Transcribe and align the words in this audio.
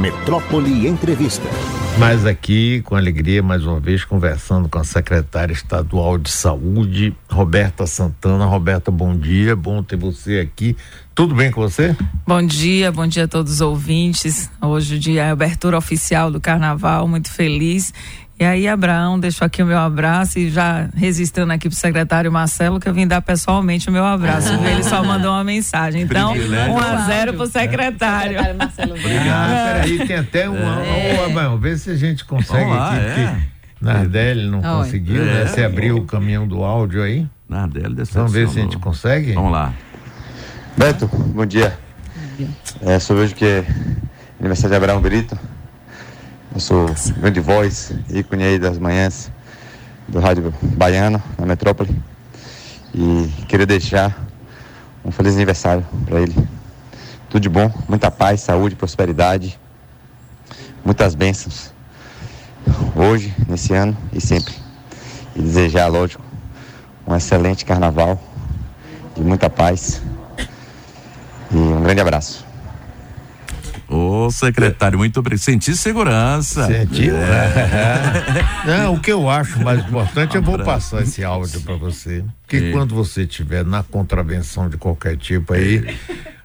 Metrópole 0.00 0.88
Entrevista. 0.88 1.46
Mas 1.98 2.24
aqui, 2.24 2.80
com 2.86 2.96
alegria, 2.96 3.42
mais 3.42 3.66
uma 3.66 3.78
vez, 3.78 4.02
conversando 4.02 4.66
com 4.66 4.78
a 4.78 4.84
secretária 4.84 5.52
estadual 5.52 6.16
de 6.16 6.30
saúde, 6.30 7.14
Roberta 7.30 7.86
Santana. 7.86 8.46
Roberta, 8.46 8.90
bom 8.90 9.14
dia, 9.14 9.54
bom 9.54 9.82
ter 9.82 9.96
você 9.96 10.38
aqui. 10.38 10.74
Tudo 11.14 11.34
bem 11.34 11.50
com 11.50 11.60
você? 11.60 11.94
Bom 12.26 12.42
dia, 12.42 12.90
bom 12.90 13.06
dia 13.06 13.24
a 13.24 13.28
todos 13.28 13.52
os 13.52 13.60
ouvintes. 13.60 14.50
Hoje 14.62 14.96
o 14.96 14.98
dia 14.98 15.24
é 15.24 15.28
a 15.28 15.32
abertura 15.32 15.76
oficial 15.76 16.30
do 16.30 16.40
carnaval, 16.40 17.06
muito 17.06 17.30
feliz. 17.30 17.92
E 18.40 18.44
aí, 18.44 18.66
Abraão, 18.66 19.20
deixo 19.20 19.44
aqui 19.44 19.62
o 19.62 19.66
meu 19.66 19.76
abraço 19.76 20.38
e 20.38 20.48
já 20.48 20.88
registrando 20.94 21.52
aqui 21.52 21.68
pro 21.68 21.76
secretário 21.76 22.32
Marcelo 22.32 22.80
que 22.80 22.88
eu 22.88 22.94
vim 22.94 23.06
dar 23.06 23.20
pessoalmente 23.20 23.90
o 23.90 23.92
meu 23.92 24.02
abraço. 24.02 24.48
Ah. 24.54 24.70
Ele 24.70 24.82
só 24.82 25.04
mandou 25.04 25.30
uma 25.30 25.44
mensagem. 25.44 26.00
Então, 26.00 26.32
1 26.32 26.72
um 26.72 26.78
a 26.78 27.06
0 27.06 27.34
pro 27.34 27.46
secretário. 27.46 28.38
secretário 28.38 28.56
Marcelo. 28.56 28.94
Obrigado. 28.94 29.52
É. 29.52 29.82
Peraí, 29.82 30.06
tem 30.06 30.16
até 30.16 30.48
um. 30.48 30.56
É. 30.56 31.20
Ô, 31.20 31.26
Abraão, 31.26 31.58
vê 31.58 31.76
se 31.76 31.90
a 31.90 31.96
gente 31.96 32.24
consegue 32.24 32.70
lá, 32.70 32.94
aqui, 32.94 33.04
é. 33.04 33.26
porque 33.26 33.44
Nardelli 33.78 34.50
não 34.50 34.60
Oi. 34.60 34.84
conseguiu, 34.84 35.22
né? 35.22 35.32
é. 35.32 35.44
né? 35.44 35.46
Você 35.46 35.62
abriu 35.62 35.98
o 35.98 36.06
caminhão 36.06 36.48
do 36.48 36.64
áudio 36.64 37.02
aí? 37.02 37.28
Nardelli 37.46 38.04
Vamos 38.10 38.32
ver 38.32 38.48
se 38.48 38.58
a 38.58 38.62
gente 38.62 38.78
consegue? 38.78 39.34
Vamos 39.34 39.52
lá. 39.52 39.74
Beto, 40.78 41.06
bom 41.06 41.44
dia. 41.44 41.78
Bom 42.16 42.36
dia. 42.38 42.48
É, 42.80 42.98
só 42.98 43.14
vejo 43.14 43.34
que 43.34 43.44
é 43.44 43.66
aniversário 44.38 44.70
de 44.70 44.76
Abraão 44.76 44.98
Brito. 44.98 45.38
Eu 46.52 46.58
sou 46.58 46.90
grande 47.16 47.38
voz, 47.38 47.92
ícone 48.10 48.42
aí 48.42 48.58
das 48.58 48.76
manhãs 48.76 49.30
do 50.08 50.18
Rádio 50.18 50.52
Baiano, 50.60 51.22
na 51.38 51.46
metrópole. 51.46 51.96
E 52.92 53.28
queria 53.46 53.66
deixar 53.66 54.16
um 55.04 55.12
feliz 55.12 55.36
aniversário 55.36 55.86
para 56.04 56.20
ele. 56.20 56.34
Tudo 57.28 57.40
de 57.40 57.48
bom, 57.48 57.72
muita 57.88 58.10
paz, 58.10 58.40
saúde, 58.40 58.74
prosperidade, 58.74 59.60
muitas 60.84 61.14
bênçãos. 61.14 61.72
Hoje, 62.96 63.32
nesse 63.48 63.72
ano 63.72 63.96
e 64.12 64.20
sempre. 64.20 64.52
E 65.36 65.40
desejar, 65.40 65.86
lógico, 65.86 66.24
um 67.06 67.14
excelente 67.14 67.64
carnaval, 67.64 68.20
de 69.14 69.22
muita 69.22 69.48
paz. 69.48 70.02
E 71.52 71.56
um 71.56 71.82
grande 71.82 72.00
abraço. 72.00 72.49
Ô, 73.90 74.30
secretário, 74.30 74.96
muito 74.96 75.18
obrigado. 75.18 75.42
Senti 75.42 75.76
segurança. 75.76 76.64
Sentiu? 76.68 77.16
É. 77.16 78.44
Não, 78.64 78.94
o 78.94 79.00
que 79.00 79.10
eu 79.10 79.28
acho 79.28 79.58
mais 79.60 79.80
importante, 79.80 80.36
eu 80.36 80.42
vou 80.42 80.56
passar 80.60 81.02
esse 81.02 81.24
áudio 81.24 81.60
para 81.62 81.74
você. 81.74 82.24
Que 82.46 82.56
é. 82.56 82.70
quando 82.70 82.94
você 82.94 83.22
estiver 83.22 83.64
na 83.64 83.82
contravenção 83.82 84.68
de 84.68 84.76
qualquer 84.76 85.16
tipo 85.16 85.54
aí, 85.54 85.96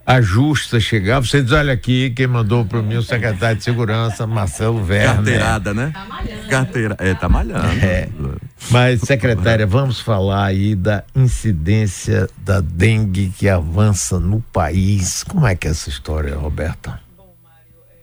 a 0.04 0.22
justa 0.22 0.80
chegar, 0.80 1.20
você 1.20 1.44
diz, 1.44 1.52
olha 1.52 1.72
aqui, 1.72 2.10
quem 2.10 2.26
mandou 2.26 2.66
para 2.66 2.82
mim 2.82 2.96
o 2.96 3.04
secretário 3.04 3.58
de 3.58 3.64
segurança, 3.64 4.26
Marcelo 4.26 4.80
Werner. 4.80 5.16
Carteirada, 5.16 5.74
né? 5.74 5.92
Tá 5.94 6.06
malhando. 6.06 6.50
Carteira, 6.50 6.96
é, 6.98 7.14
tá 7.14 7.30
malhando. 7.30 7.68
É. 7.86 8.10
Mas, 8.72 9.02
secretária, 9.02 9.68
vamos 9.68 10.00
falar 10.00 10.46
aí 10.46 10.74
da 10.74 11.04
incidência 11.16 12.28
da 12.40 12.60
dengue 12.60 13.32
que 13.38 13.48
avança 13.48 14.20
no 14.20 14.42
país. 14.52 15.24
Como 15.24 15.46
é 15.46 15.56
que 15.56 15.68
é 15.68 15.72
essa 15.72 15.90
história, 15.90 16.36
Roberta? 16.36 17.05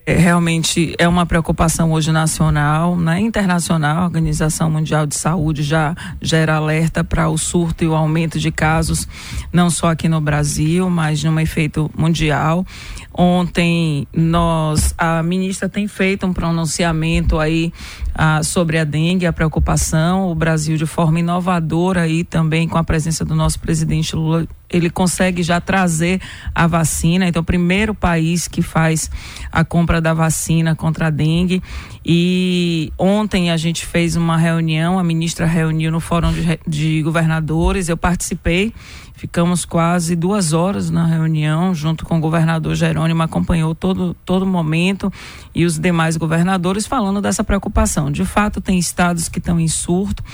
É, 0.04 0.14
realmente 0.14 0.94
é 0.98 1.06
uma 1.06 1.24
preocupação 1.24 1.92
hoje 1.92 2.10
nacional, 2.10 2.96
né? 2.96 3.20
internacional. 3.20 3.98
A 3.98 4.04
Organização 4.04 4.68
Mundial 4.68 5.06
de 5.06 5.14
Saúde 5.14 5.62
já 5.62 5.94
gera 6.20 6.56
alerta 6.56 7.04
para 7.04 7.28
o 7.28 7.38
surto 7.38 7.84
e 7.84 7.86
o 7.86 7.94
aumento 7.94 8.38
de 8.38 8.50
casos, 8.50 9.06
não 9.52 9.70
só 9.70 9.90
aqui 9.90 10.08
no 10.08 10.20
Brasil, 10.20 10.90
mas 10.90 11.22
num 11.22 11.38
efeito 11.38 11.88
mundial. 11.96 12.66
Ontem 13.14 14.06
nós, 14.12 14.94
a 14.96 15.22
ministra 15.22 15.68
tem 15.68 15.86
feito 15.86 16.26
um 16.26 16.32
pronunciamento 16.32 17.38
aí 17.38 17.72
ah, 18.14 18.42
sobre 18.42 18.78
a 18.78 18.84
dengue, 18.84 19.26
a 19.26 19.32
preocupação. 19.32 20.30
O 20.30 20.34
Brasil, 20.34 20.76
de 20.76 20.86
forma 20.86 21.20
inovadora 21.20 22.02
aí 22.02 22.24
também 22.24 22.66
com 22.66 22.78
a 22.78 22.84
presença 22.84 23.24
do 23.24 23.34
nosso 23.34 23.60
presidente 23.60 24.16
Lula, 24.16 24.46
ele 24.70 24.88
consegue 24.88 25.42
já 25.42 25.60
trazer 25.60 26.20
a 26.54 26.66
vacina. 26.66 27.28
Então, 27.28 27.44
primeiro 27.44 27.94
país 27.94 28.48
que 28.48 28.62
faz 28.62 29.10
a 29.50 29.62
compra 29.62 30.00
da 30.00 30.14
vacina 30.14 30.74
contra 30.74 31.08
a 31.08 31.10
dengue. 31.10 31.62
E 32.04 32.92
ontem 32.98 33.50
a 33.50 33.56
gente 33.58 33.84
fez 33.84 34.16
uma 34.16 34.38
reunião, 34.38 34.98
a 34.98 35.04
ministra 35.04 35.44
reuniu 35.44 35.92
no 35.92 36.00
Fórum 36.00 36.32
de, 36.32 36.58
de 36.66 37.02
Governadores, 37.02 37.88
eu 37.88 37.96
participei 37.96 38.72
Ficamos 39.22 39.64
quase 39.64 40.16
duas 40.16 40.52
horas 40.52 40.90
na 40.90 41.06
reunião, 41.06 41.72
junto 41.72 42.04
com 42.04 42.18
o 42.18 42.20
governador 42.20 42.74
Jerônimo, 42.74 43.22
acompanhou 43.22 43.72
todo 43.72 44.16
todo 44.24 44.44
momento 44.44 45.12
e 45.54 45.64
os 45.64 45.78
demais 45.78 46.16
governadores 46.16 46.88
falando 46.88 47.22
dessa 47.22 47.44
preocupação. 47.44 48.10
De 48.10 48.24
fato, 48.24 48.60
tem 48.60 48.80
estados 48.80 49.28
que 49.28 49.38
estão 49.38 49.60
em 49.60 49.68
surto. 49.68 50.24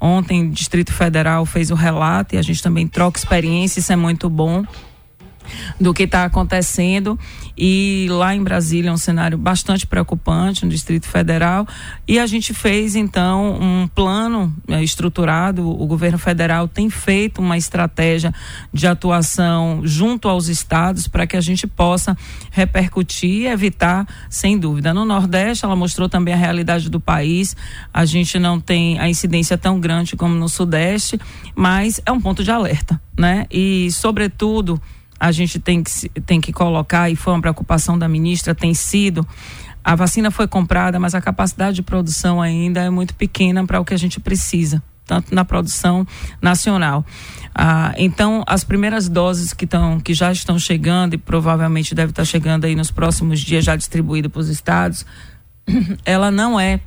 Ontem, 0.00 0.46
o 0.46 0.50
Distrito 0.52 0.92
Federal 0.92 1.44
fez 1.44 1.72
o 1.72 1.74
relato 1.74 2.36
e 2.36 2.38
a 2.38 2.42
gente 2.42 2.62
também 2.62 2.86
troca 2.86 3.18
experiência, 3.18 3.80
isso 3.80 3.92
é 3.92 3.96
muito 3.96 4.30
bom 4.30 4.64
do 5.80 5.92
que 5.92 6.04
está 6.04 6.24
acontecendo. 6.24 7.18
E 7.56 8.06
lá 8.10 8.34
em 8.34 8.42
Brasília 8.42 8.90
é 8.90 8.92
um 8.92 8.98
cenário 8.98 9.38
bastante 9.38 9.86
preocupante 9.86 10.64
no 10.64 10.70
Distrito 10.70 11.06
Federal. 11.06 11.66
E 12.06 12.18
a 12.18 12.26
gente 12.26 12.52
fez 12.52 12.94
então 12.94 13.58
um 13.60 13.88
plano 13.88 14.54
é, 14.68 14.82
estruturado. 14.82 15.66
O 15.68 15.86
governo 15.86 16.18
federal 16.18 16.68
tem 16.68 16.90
feito 16.90 17.40
uma 17.40 17.56
estratégia 17.56 18.32
de 18.72 18.86
atuação 18.86 19.80
junto 19.84 20.28
aos 20.28 20.48
estados 20.48 21.08
para 21.08 21.26
que 21.26 21.36
a 21.36 21.40
gente 21.40 21.66
possa 21.66 22.16
repercutir 22.50 23.30
e 23.30 23.46
evitar 23.46 24.06
sem 24.28 24.58
dúvida. 24.58 24.92
No 24.92 25.04
Nordeste 25.04 25.64
ela 25.64 25.76
mostrou 25.76 26.08
também 26.08 26.34
a 26.34 26.36
realidade 26.36 26.90
do 26.90 27.00
país. 27.00 27.56
A 27.92 28.04
gente 28.04 28.38
não 28.38 28.60
tem 28.60 28.98
a 28.98 29.08
incidência 29.08 29.56
tão 29.56 29.80
grande 29.80 30.16
como 30.16 30.34
no 30.34 30.48
Sudeste 30.48 31.18
mas 31.54 32.00
é 32.04 32.12
um 32.12 32.20
ponto 32.20 32.44
de 32.44 32.50
alerta 32.50 33.00
né? 33.18 33.46
E 33.50 33.90
sobretudo 33.90 34.80
a 35.18 35.32
gente 35.32 35.58
tem 35.58 35.82
que, 35.82 36.08
tem 36.20 36.40
que 36.40 36.52
colocar, 36.52 37.10
e 37.10 37.16
foi 37.16 37.32
uma 37.32 37.40
preocupação 37.40 37.98
da 37.98 38.08
ministra, 38.08 38.54
tem 38.54 38.74
sido. 38.74 39.26
A 39.82 39.94
vacina 39.94 40.30
foi 40.30 40.46
comprada, 40.46 40.98
mas 40.98 41.14
a 41.14 41.20
capacidade 41.20 41.76
de 41.76 41.82
produção 41.82 42.42
ainda 42.42 42.80
é 42.80 42.90
muito 42.90 43.14
pequena 43.14 43.64
para 43.66 43.80
o 43.80 43.84
que 43.84 43.94
a 43.94 43.98
gente 43.98 44.18
precisa, 44.18 44.82
tanto 45.04 45.34
na 45.34 45.44
produção 45.44 46.06
nacional. 46.42 47.04
Ah, 47.54 47.94
então, 47.96 48.42
as 48.46 48.64
primeiras 48.64 49.08
doses 49.08 49.52
que, 49.52 49.66
tão, 49.66 50.00
que 50.00 50.12
já 50.12 50.32
estão 50.32 50.58
chegando, 50.58 51.14
e 51.14 51.18
provavelmente 51.18 51.94
deve 51.94 52.10
estar 52.10 52.24
chegando 52.24 52.64
aí 52.64 52.74
nos 52.74 52.90
próximos 52.90 53.40
dias, 53.40 53.64
já 53.64 53.76
distribuída 53.76 54.28
para 54.28 54.40
os 54.40 54.48
estados, 54.48 55.06
ela 56.04 56.30
não 56.30 56.58
é 56.58 56.80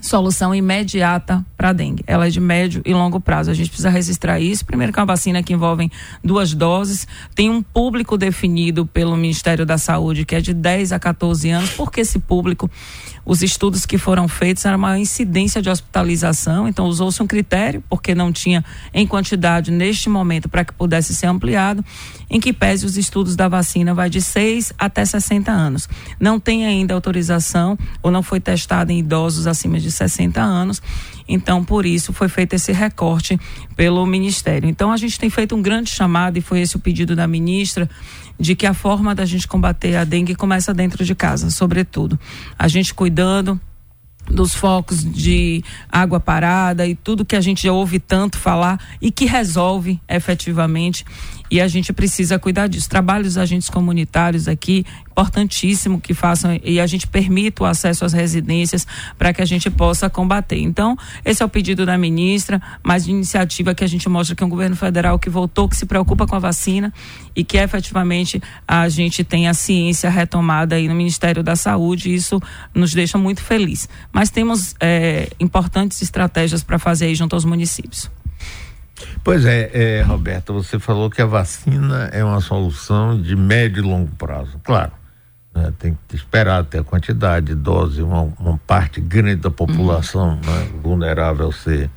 solução 0.00 0.54
imediata 0.54 1.44
para 1.56 1.70
a 1.70 1.72
dengue. 1.72 2.04
Ela 2.06 2.26
é 2.26 2.30
de 2.30 2.40
médio 2.40 2.82
e 2.84 2.92
longo 2.92 3.20
prazo. 3.20 3.50
A 3.50 3.54
gente 3.54 3.68
precisa 3.68 3.90
registrar 3.90 4.40
isso. 4.40 4.64
Primeiro 4.64 4.92
que 4.92 4.98
é 4.98 5.02
uma 5.02 5.06
vacina 5.06 5.42
que 5.42 5.52
envolve 5.52 5.90
duas 6.22 6.54
doses, 6.54 7.06
tem 7.34 7.50
um 7.50 7.62
público 7.62 8.16
definido 8.16 8.86
pelo 8.86 9.16
Ministério 9.16 9.64
da 9.64 9.78
Saúde 9.78 10.24
que 10.24 10.34
é 10.34 10.40
de 10.40 10.54
10 10.54 10.92
a 10.92 10.98
14 10.98 11.50
anos, 11.50 11.70
porque 11.70 12.00
esse 12.00 12.18
público 12.18 12.70
os 13.26 13.42
estudos 13.42 13.84
que 13.84 13.98
foram 13.98 14.28
feitos 14.28 14.64
era 14.64 14.76
uma 14.76 14.96
incidência 14.96 15.60
de 15.60 15.68
hospitalização, 15.68 16.68
então 16.68 16.86
usou-se 16.86 17.20
um 17.20 17.26
critério, 17.26 17.82
porque 17.90 18.14
não 18.14 18.32
tinha 18.32 18.64
em 18.94 19.04
quantidade 19.04 19.72
neste 19.72 20.08
momento 20.08 20.48
para 20.48 20.64
que 20.64 20.72
pudesse 20.72 21.12
ser 21.12 21.26
ampliado, 21.26 21.84
em 22.30 22.38
que 22.38 22.52
pese 22.52 22.86
os 22.86 22.96
estudos 22.96 23.34
da 23.34 23.48
vacina 23.48 23.92
vai 23.92 24.08
de 24.08 24.22
6 24.22 24.72
até 24.78 25.04
60 25.04 25.50
anos. 25.50 25.88
Não 26.20 26.38
tem 26.38 26.64
ainda 26.64 26.94
autorização 26.94 27.76
ou 28.00 28.12
não 28.12 28.22
foi 28.22 28.38
testado 28.38 28.92
em 28.92 29.00
idosos 29.00 29.48
acima 29.48 29.80
de 29.80 29.90
60 29.90 30.40
anos. 30.40 30.80
Então, 31.28 31.64
por 31.64 31.84
isso, 31.84 32.12
foi 32.12 32.28
feito 32.28 32.54
esse 32.54 32.72
recorte 32.72 33.38
pelo 33.74 34.04
Ministério. 34.06 34.68
Então, 34.68 34.92
a 34.92 34.96
gente 34.96 35.18
tem 35.18 35.28
feito 35.28 35.56
um 35.56 35.62
grande 35.62 35.90
chamado, 35.90 36.38
e 36.38 36.40
foi 36.40 36.60
esse 36.60 36.76
o 36.76 36.78
pedido 36.78 37.16
da 37.16 37.26
ministra, 37.26 37.88
de 38.38 38.54
que 38.54 38.66
a 38.66 38.74
forma 38.74 39.14
da 39.14 39.24
gente 39.24 39.48
combater 39.48 39.96
a 39.96 40.04
dengue 40.04 40.34
começa 40.34 40.72
dentro 40.72 41.04
de 41.04 41.14
casa, 41.14 41.50
sobretudo. 41.50 42.18
A 42.58 42.68
gente 42.68 42.94
cuidando 42.94 43.60
dos 44.28 44.54
focos 44.54 45.04
de 45.04 45.62
água 45.90 46.18
parada 46.18 46.86
e 46.86 46.94
tudo 46.94 47.24
que 47.24 47.36
a 47.36 47.40
gente 47.40 47.62
já 47.62 47.72
ouve 47.72 47.98
tanto 47.98 48.38
falar 48.38 48.80
e 49.00 49.10
que 49.10 49.24
resolve 49.24 50.00
efetivamente 50.08 51.04
e 51.50 51.60
a 51.60 51.68
gente 51.68 51.92
precisa 51.92 52.38
cuidar 52.38 52.66
disso. 52.66 52.88
Trabalho 52.88 53.24
dos 53.24 53.38
agentes 53.38 53.70
comunitários 53.70 54.48
aqui, 54.48 54.84
importantíssimo 55.10 56.00
que 56.00 56.12
façam 56.12 56.60
e 56.62 56.78
a 56.78 56.86
gente 56.86 57.06
permita 57.06 57.62
o 57.62 57.66
acesso 57.66 58.04
às 58.04 58.12
residências 58.12 58.86
para 59.16 59.32
que 59.32 59.40
a 59.40 59.44
gente 59.44 59.70
possa 59.70 60.10
combater. 60.10 60.58
Então, 60.58 60.96
esse 61.24 61.42
é 61.42 61.46
o 61.46 61.48
pedido 61.48 61.86
da 61.86 61.96
ministra, 61.96 62.60
mais 62.82 63.04
de 63.04 63.10
iniciativa 63.10 63.74
que 63.74 63.82
a 63.82 63.86
gente 63.86 64.08
mostra 64.08 64.36
que 64.36 64.42
é 64.42 64.46
um 64.46 64.50
governo 64.50 64.76
federal 64.76 65.18
que 65.18 65.30
voltou, 65.30 65.68
que 65.68 65.76
se 65.76 65.86
preocupa 65.86 66.26
com 66.26 66.36
a 66.36 66.38
vacina 66.38 66.92
e 67.34 67.44
que 67.44 67.56
efetivamente 67.56 68.42
a 68.66 68.88
gente 68.88 69.24
tem 69.24 69.48
a 69.48 69.54
ciência 69.54 70.10
retomada 70.10 70.74
aí 70.74 70.86
no 70.88 70.94
Ministério 70.94 71.42
da 71.42 71.56
Saúde, 71.56 72.10
e 72.10 72.14
isso 72.14 72.40
nos 72.74 72.92
deixa 72.92 73.16
muito 73.16 73.42
feliz. 73.42 73.88
Mas 74.12 74.30
temos 74.30 74.74
é, 74.80 75.30
importantes 75.40 76.02
estratégias 76.02 76.62
para 76.62 76.78
fazer 76.78 77.06
aí 77.06 77.14
junto 77.14 77.34
aos 77.34 77.44
municípios. 77.44 78.10
Pois 79.22 79.44
é, 79.44 79.70
é, 79.72 80.02
Roberta, 80.02 80.52
você 80.52 80.78
falou 80.78 81.10
que 81.10 81.20
a 81.20 81.26
vacina 81.26 82.08
é 82.12 82.24
uma 82.24 82.40
solução 82.40 83.20
de 83.20 83.36
médio 83.36 83.82
e 83.84 83.86
longo 83.86 84.10
prazo. 84.16 84.58
Claro, 84.64 84.92
Né? 85.54 85.72
Tem 85.78 85.98
que 86.08 86.16
esperar 86.16 86.60
até 86.60 86.78
a 86.78 86.84
quantidade 86.84 87.46
de 87.46 87.54
dose, 87.54 88.02
uma, 88.02 88.22
uma 88.38 88.58
parte 88.66 89.00
grande 89.00 89.42
da 89.42 89.50
população 89.50 90.30
uhum. 90.30 90.36
né? 90.36 90.68
vulnerável 90.82 91.50
ser 91.52 91.90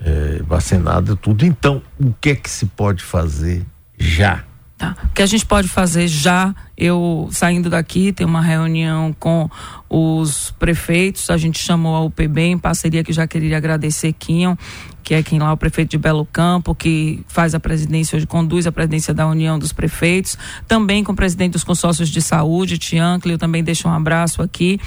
é, 0.00 0.42
vacinada, 0.46 1.16
tudo. 1.16 1.44
Então, 1.44 1.82
o 1.98 2.12
que 2.20 2.30
é 2.30 2.34
que 2.34 2.50
se 2.50 2.66
pode 2.66 3.02
fazer 3.02 3.64
já? 3.98 4.44
Tá. 4.76 4.96
O 5.04 5.08
que 5.14 5.22
a 5.22 5.26
gente 5.26 5.46
pode 5.46 5.68
fazer 5.68 6.08
já, 6.08 6.52
eu 6.76 7.28
saindo 7.30 7.70
daqui, 7.70 8.12
tem 8.12 8.26
uma 8.26 8.40
reunião 8.40 9.14
com 9.18 9.48
os 9.88 10.50
prefeitos, 10.58 11.30
a 11.30 11.36
gente 11.36 11.60
chamou 11.60 11.94
a 11.94 12.00
UPB 12.00 12.40
em 12.40 12.58
parceria 12.58 13.04
que 13.04 13.12
já 13.12 13.24
queria 13.26 13.56
agradecer 13.56 14.12
Quinham, 14.12 14.58
que 15.04 15.14
é 15.14 15.22
quem 15.22 15.38
lá, 15.38 15.52
o 15.52 15.56
prefeito 15.56 15.90
de 15.90 15.98
Belo 15.98 16.26
Campo, 16.32 16.74
que 16.74 17.22
faz 17.28 17.54
a 17.54 17.60
presidência, 17.60 18.16
hoje 18.16 18.26
conduz 18.26 18.66
a 18.66 18.72
presidência 18.72 19.12
da 19.12 19.26
União 19.28 19.58
dos 19.58 19.70
Prefeitos, 19.70 20.38
também 20.66 21.04
com 21.04 21.12
o 21.12 21.16
presidente 21.16 21.52
dos 21.52 21.62
consórcios 21.62 22.08
de 22.08 22.22
saúde, 22.22 22.78
Tiancle, 22.78 23.32
eu 23.32 23.38
também 23.38 23.62
deixo 23.62 23.86
um 23.86 23.92
abraço 23.92 24.40
aqui, 24.40 24.80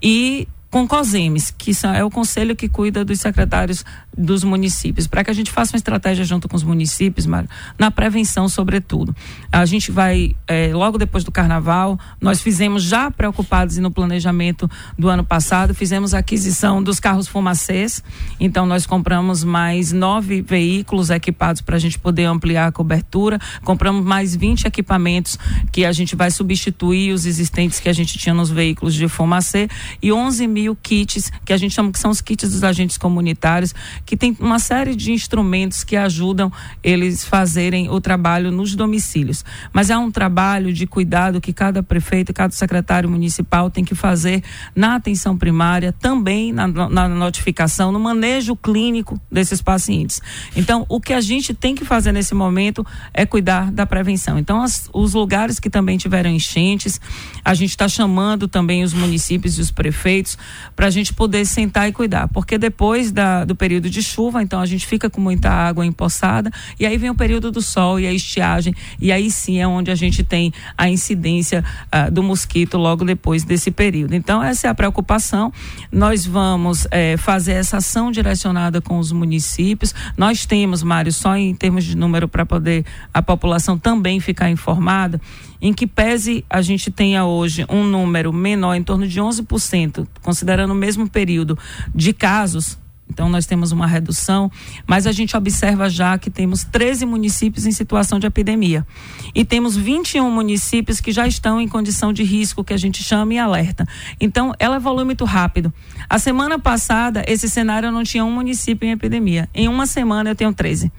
e 0.00 0.46
com 0.74 0.88
COSEMES, 0.88 1.54
que 1.56 1.70
é 1.94 2.02
o 2.02 2.10
conselho 2.10 2.56
que 2.56 2.68
cuida 2.68 3.04
dos 3.04 3.20
secretários 3.20 3.84
dos 4.18 4.42
municípios, 4.42 5.06
para 5.06 5.22
que 5.22 5.30
a 5.30 5.32
gente 5.32 5.52
faça 5.52 5.72
uma 5.72 5.76
estratégia 5.76 6.24
junto 6.24 6.48
com 6.48 6.56
os 6.56 6.64
municípios, 6.64 7.26
Mário, 7.26 7.48
na 7.78 7.92
prevenção, 7.92 8.48
sobretudo. 8.48 9.14
A 9.52 9.64
gente 9.66 9.92
vai, 9.92 10.34
é, 10.48 10.72
logo 10.74 10.98
depois 10.98 11.22
do 11.22 11.30
carnaval, 11.30 11.96
nós 12.20 12.40
fizemos, 12.40 12.82
já 12.82 13.08
preocupados 13.08 13.78
e 13.78 13.80
no 13.80 13.88
planejamento 13.88 14.68
do 14.98 15.08
ano 15.08 15.24
passado, 15.24 15.74
fizemos 15.74 16.12
a 16.12 16.18
aquisição 16.18 16.82
dos 16.82 16.98
carros 16.98 17.28
fumacês, 17.28 18.02
então 18.40 18.66
nós 18.66 18.84
compramos 18.84 19.44
mais 19.44 19.92
nove 19.92 20.42
veículos 20.42 21.08
equipados 21.08 21.60
para 21.60 21.76
a 21.76 21.78
gente 21.78 22.00
poder 22.00 22.24
ampliar 22.24 22.66
a 22.66 22.72
cobertura, 22.72 23.38
compramos 23.62 24.04
mais 24.04 24.34
20 24.34 24.64
equipamentos 24.64 25.38
que 25.70 25.84
a 25.84 25.92
gente 25.92 26.16
vai 26.16 26.32
substituir 26.32 27.12
os 27.12 27.26
existentes 27.26 27.78
que 27.78 27.88
a 27.88 27.92
gente 27.92 28.18
tinha 28.18 28.34
nos 28.34 28.50
veículos 28.50 28.92
de 28.92 29.06
fumacê 29.06 29.68
e 30.02 30.12
11 30.12 30.46
mil 30.48 30.63
mil 30.64 30.76
kits, 30.76 31.30
que 31.44 31.52
a 31.52 31.56
gente 31.56 31.74
chama 31.74 31.92
que 31.92 31.98
são 31.98 32.10
os 32.10 32.20
kits 32.20 32.50
dos 32.50 32.64
agentes 32.64 32.96
comunitários, 32.96 33.74
que 34.06 34.16
tem 34.16 34.36
uma 34.40 34.58
série 34.58 34.96
de 34.96 35.12
instrumentos 35.12 35.84
que 35.84 35.96
ajudam 35.96 36.50
eles 36.82 37.24
fazerem 37.24 37.90
o 37.90 38.00
trabalho 38.00 38.50
nos 38.50 38.74
domicílios. 38.74 39.44
Mas 39.72 39.90
é 39.90 39.98
um 39.98 40.10
trabalho 40.10 40.72
de 40.72 40.86
cuidado 40.86 41.40
que 41.40 41.52
cada 41.52 41.82
prefeito, 41.82 42.32
cada 42.32 42.52
secretário 42.52 43.08
municipal 43.08 43.70
tem 43.70 43.84
que 43.84 43.94
fazer 43.94 44.42
na 44.74 44.96
atenção 44.96 45.36
primária, 45.36 45.92
também 45.92 46.52
na, 46.52 46.66
na 46.66 47.08
notificação, 47.08 47.92
no 47.92 48.00
manejo 48.00 48.56
clínico 48.56 49.20
desses 49.30 49.60
pacientes. 49.60 50.20
Então, 50.56 50.86
o 50.88 51.00
que 51.00 51.12
a 51.12 51.20
gente 51.20 51.52
tem 51.52 51.74
que 51.74 51.84
fazer 51.84 52.12
nesse 52.12 52.34
momento 52.34 52.86
é 53.12 53.26
cuidar 53.26 53.70
da 53.70 53.84
prevenção. 53.84 54.38
Então, 54.38 54.62
as, 54.62 54.88
os 54.92 55.12
lugares 55.12 55.60
que 55.60 55.68
também 55.68 55.98
tiveram 55.98 56.30
enchentes, 56.30 57.00
a 57.44 57.52
gente 57.52 57.70
está 57.70 57.88
chamando 57.88 58.48
também 58.48 58.82
os 58.82 58.94
municípios 58.94 59.58
e 59.58 59.60
os 59.60 59.70
prefeitos 59.70 60.38
para 60.74 60.86
a 60.86 60.90
gente 60.90 61.12
poder 61.12 61.44
sentar 61.44 61.88
e 61.88 61.92
cuidar. 61.92 62.28
Porque 62.28 62.58
depois 62.58 63.12
da, 63.12 63.44
do 63.44 63.54
período 63.54 63.88
de 63.88 64.02
chuva, 64.02 64.42
então 64.42 64.60
a 64.60 64.66
gente 64.66 64.86
fica 64.86 65.08
com 65.10 65.20
muita 65.20 65.50
água 65.50 65.84
empoçada, 65.84 66.50
e 66.78 66.86
aí 66.86 66.96
vem 66.96 67.10
o 67.10 67.14
período 67.14 67.50
do 67.50 67.62
sol 67.62 67.98
e 68.00 68.06
a 68.06 68.12
estiagem, 68.12 68.74
e 69.00 69.12
aí 69.12 69.30
sim 69.30 69.60
é 69.60 69.66
onde 69.66 69.90
a 69.90 69.94
gente 69.94 70.22
tem 70.22 70.52
a 70.76 70.88
incidência 70.88 71.64
uh, 71.86 72.10
do 72.10 72.22
mosquito 72.22 72.76
logo 72.76 73.04
depois 73.04 73.44
desse 73.44 73.70
período. 73.70 74.14
Então, 74.14 74.42
essa 74.42 74.66
é 74.66 74.70
a 74.70 74.74
preocupação. 74.74 75.52
Nós 75.90 76.26
vamos 76.26 76.86
eh, 76.90 77.16
fazer 77.16 77.52
essa 77.52 77.78
ação 77.78 78.10
direcionada 78.10 78.80
com 78.80 78.98
os 78.98 79.12
municípios. 79.12 79.94
Nós 80.16 80.46
temos, 80.46 80.82
Mário, 80.82 81.12
só 81.12 81.36
em 81.36 81.54
termos 81.54 81.84
de 81.84 81.96
número 81.96 82.28
para 82.28 82.44
poder 82.44 82.84
a 83.12 83.22
população 83.22 83.78
também 83.78 84.20
ficar 84.20 84.50
informada 84.50 85.20
em 85.64 85.72
que 85.72 85.86
pese 85.86 86.44
a 86.48 86.60
gente 86.60 86.90
tenha 86.90 87.24
hoje 87.24 87.64
um 87.70 87.82
número 87.82 88.30
menor, 88.34 88.74
em 88.74 88.82
torno 88.82 89.08
de 89.08 89.18
11%, 89.18 90.06
considerando 90.20 90.72
o 90.72 90.74
mesmo 90.74 91.08
período 91.08 91.58
de 91.94 92.12
casos, 92.12 92.78
então 93.08 93.28
nós 93.28 93.46
temos 93.46 93.72
uma 93.72 93.86
redução, 93.86 94.50
mas 94.86 95.06
a 95.06 95.12
gente 95.12 95.36
observa 95.36 95.88
já 95.88 96.18
que 96.18 96.30
temos 96.30 96.64
13 96.64 97.06
municípios 97.06 97.64
em 97.64 97.72
situação 97.72 98.18
de 98.18 98.26
epidemia. 98.26 98.86
E 99.34 99.44
temos 99.44 99.76
21 99.76 100.30
municípios 100.30 101.00
que 101.00 101.12
já 101.12 101.26
estão 101.26 101.60
em 101.60 101.68
condição 101.68 102.12
de 102.12 102.22
risco, 102.22 102.64
que 102.64 102.72
a 102.72 102.76
gente 102.76 103.02
chama 103.02 103.34
e 103.34 103.38
alerta. 103.38 103.86
Então, 104.20 104.54
ela 104.58 104.76
evolui 104.76 105.04
muito 105.04 105.24
rápido. 105.24 105.72
A 106.08 106.18
semana 106.18 106.58
passada, 106.58 107.24
esse 107.26 107.48
cenário 107.48 107.90
não 107.90 108.02
tinha 108.02 108.24
um 108.24 108.32
município 108.32 108.86
em 108.86 108.92
epidemia. 108.92 109.48
Em 109.54 109.68
uma 109.68 109.86
semana 109.86 110.30
eu 110.30 110.34
tenho 110.34 110.52
13. 110.52 110.90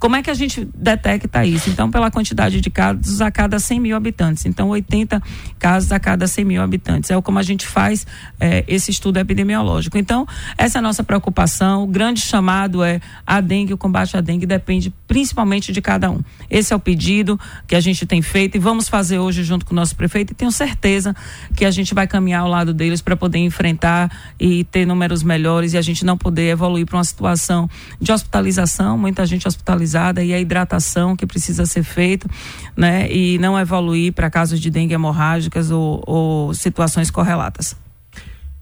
Como 0.00 0.16
é 0.16 0.22
que 0.22 0.30
a 0.30 0.34
gente 0.34 0.66
detecta 0.74 1.44
isso? 1.44 1.68
Então, 1.68 1.90
pela 1.90 2.10
quantidade 2.10 2.58
de 2.58 2.70
casos 2.70 3.20
a 3.20 3.30
cada 3.30 3.58
100 3.58 3.80
mil 3.80 3.94
habitantes. 3.94 4.46
Então, 4.46 4.70
80 4.70 5.22
casos 5.58 5.92
a 5.92 6.00
cada 6.00 6.26
100 6.26 6.42
mil 6.42 6.62
habitantes. 6.62 7.10
É 7.10 7.20
como 7.20 7.38
a 7.38 7.42
gente 7.42 7.66
faz 7.66 8.06
é, 8.40 8.64
esse 8.66 8.90
estudo 8.90 9.18
epidemiológico. 9.18 9.98
Então, 9.98 10.26
essa 10.56 10.78
é 10.78 10.80
a 10.80 10.82
nossa 10.82 11.04
preocupação. 11.04 11.84
O 11.84 11.86
grande 11.86 12.22
chamado 12.22 12.82
é 12.82 12.98
a 13.26 13.42
dengue, 13.42 13.74
o 13.74 13.76
combate 13.76 14.16
à 14.16 14.22
dengue 14.22 14.46
depende 14.46 14.90
principalmente 15.06 15.70
de 15.70 15.82
cada 15.82 16.10
um. 16.10 16.22
Esse 16.48 16.72
é 16.72 16.76
o 16.76 16.80
pedido 16.80 17.38
que 17.66 17.76
a 17.76 17.80
gente 17.80 18.06
tem 18.06 18.22
feito 18.22 18.56
e 18.56 18.58
vamos 18.58 18.88
fazer 18.88 19.18
hoje 19.18 19.44
junto 19.44 19.66
com 19.66 19.74
o 19.74 19.76
nosso 19.76 19.94
prefeito 19.94 20.30
e 20.30 20.34
tenho 20.34 20.50
certeza 20.50 21.14
que 21.54 21.66
a 21.66 21.70
gente 21.70 21.92
vai 21.92 22.06
caminhar 22.06 22.40
ao 22.40 22.48
lado 22.48 22.72
deles 22.72 23.02
para 23.02 23.16
poder 23.16 23.38
enfrentar 23.38 24.10
e 24.40 24.64
ter 24.64 24.86
números 24.86 25.22
melhores 25.22 25.74
e 25.74 25.76
a 25.76 25.82
gente 25.82 26.06
não 26.06 26.16
poder 26.16 26.48
evoluir 26.48 26.86
para 26.86 26.96
uma 26.96 27.04
situação 27.04 27.68
de 28.00 28.10
hospitalização, 28.10 28.96
muita 28.96 29.26
gente 29.26 29.46
hospitalizada 29.46 29.89
e 30.22 30.32
a 30.32 30.40
hidratação 30.40 31.16
que 31.16 31.26
precisa 31.26 31.66
ser 31.66 31.82
feita, 31.82 32.28
né? 32.76 33.10
E 33.10 33.38
não 33.38 33.58
evoluir 33.58 34.12
para 34.12 34.30
casos 34.30 34.60
de 34.60 34.70
dengue 34.70 34.94
hemorrágicas 34.94 35.70
ou, 35.70 36.02
ou 36.06 36.54
situações 36.54 37.10
correlatas. 37.10 37.76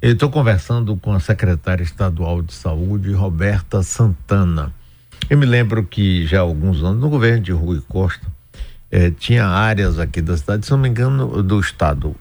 Eu 0.00 0.12
estou 0.12 0.30
conversando 0.30 0.96
com 0.96 1.12
a 1.12 1.18
secretária 1.18 1.82
estadual 1.82 2.40
de 2.40 2.54
saúde, 2.54 3.12
Roberta 3.12 3.82
Santana. 3.82 4.72
Eu 5.28 5.36
me 5.36 5.44
lembro 5.44 5.84
que 5.84 6.24
já 6.26 6.38
há 6.38 6.42
alguns 6.42 6.82
anos, 6.82 7.00
no 7.00 7.10
governo 7.10 7.42
de 7.42 7.52
Rui 7.52 7.82
Costa, 7.88 8.26
eh, 8.90 9.10
tinha 9.10 9.44
áreas 9.44 9.98
aqui 9.98 10.22
da 10.22 10.36
cidade, 10.36 10.64
se 10.64 10.70
não 10.70 10.78
me 10.78 10.88
engano, 10.88 11.42
do 11.42 11.58
estado, 11.58 12.14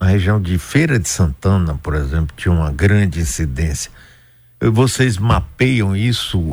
na 0.00 0.08
região 0.08 0.40
de 0.40 0.58
Feira 0.58 0.98
de 0.98 1.08
Santana, 1.08 1.78
por 1.82 1.94
exemplo, 1.94 2.34
tinha 2.36 2.52
uma 2.52 2.72
grande 2.72 3.20
incidência. 3.20 3.90
Vocês 4.60 5.16
mapeiam 5.16 5.94
isso? 5.94 6.52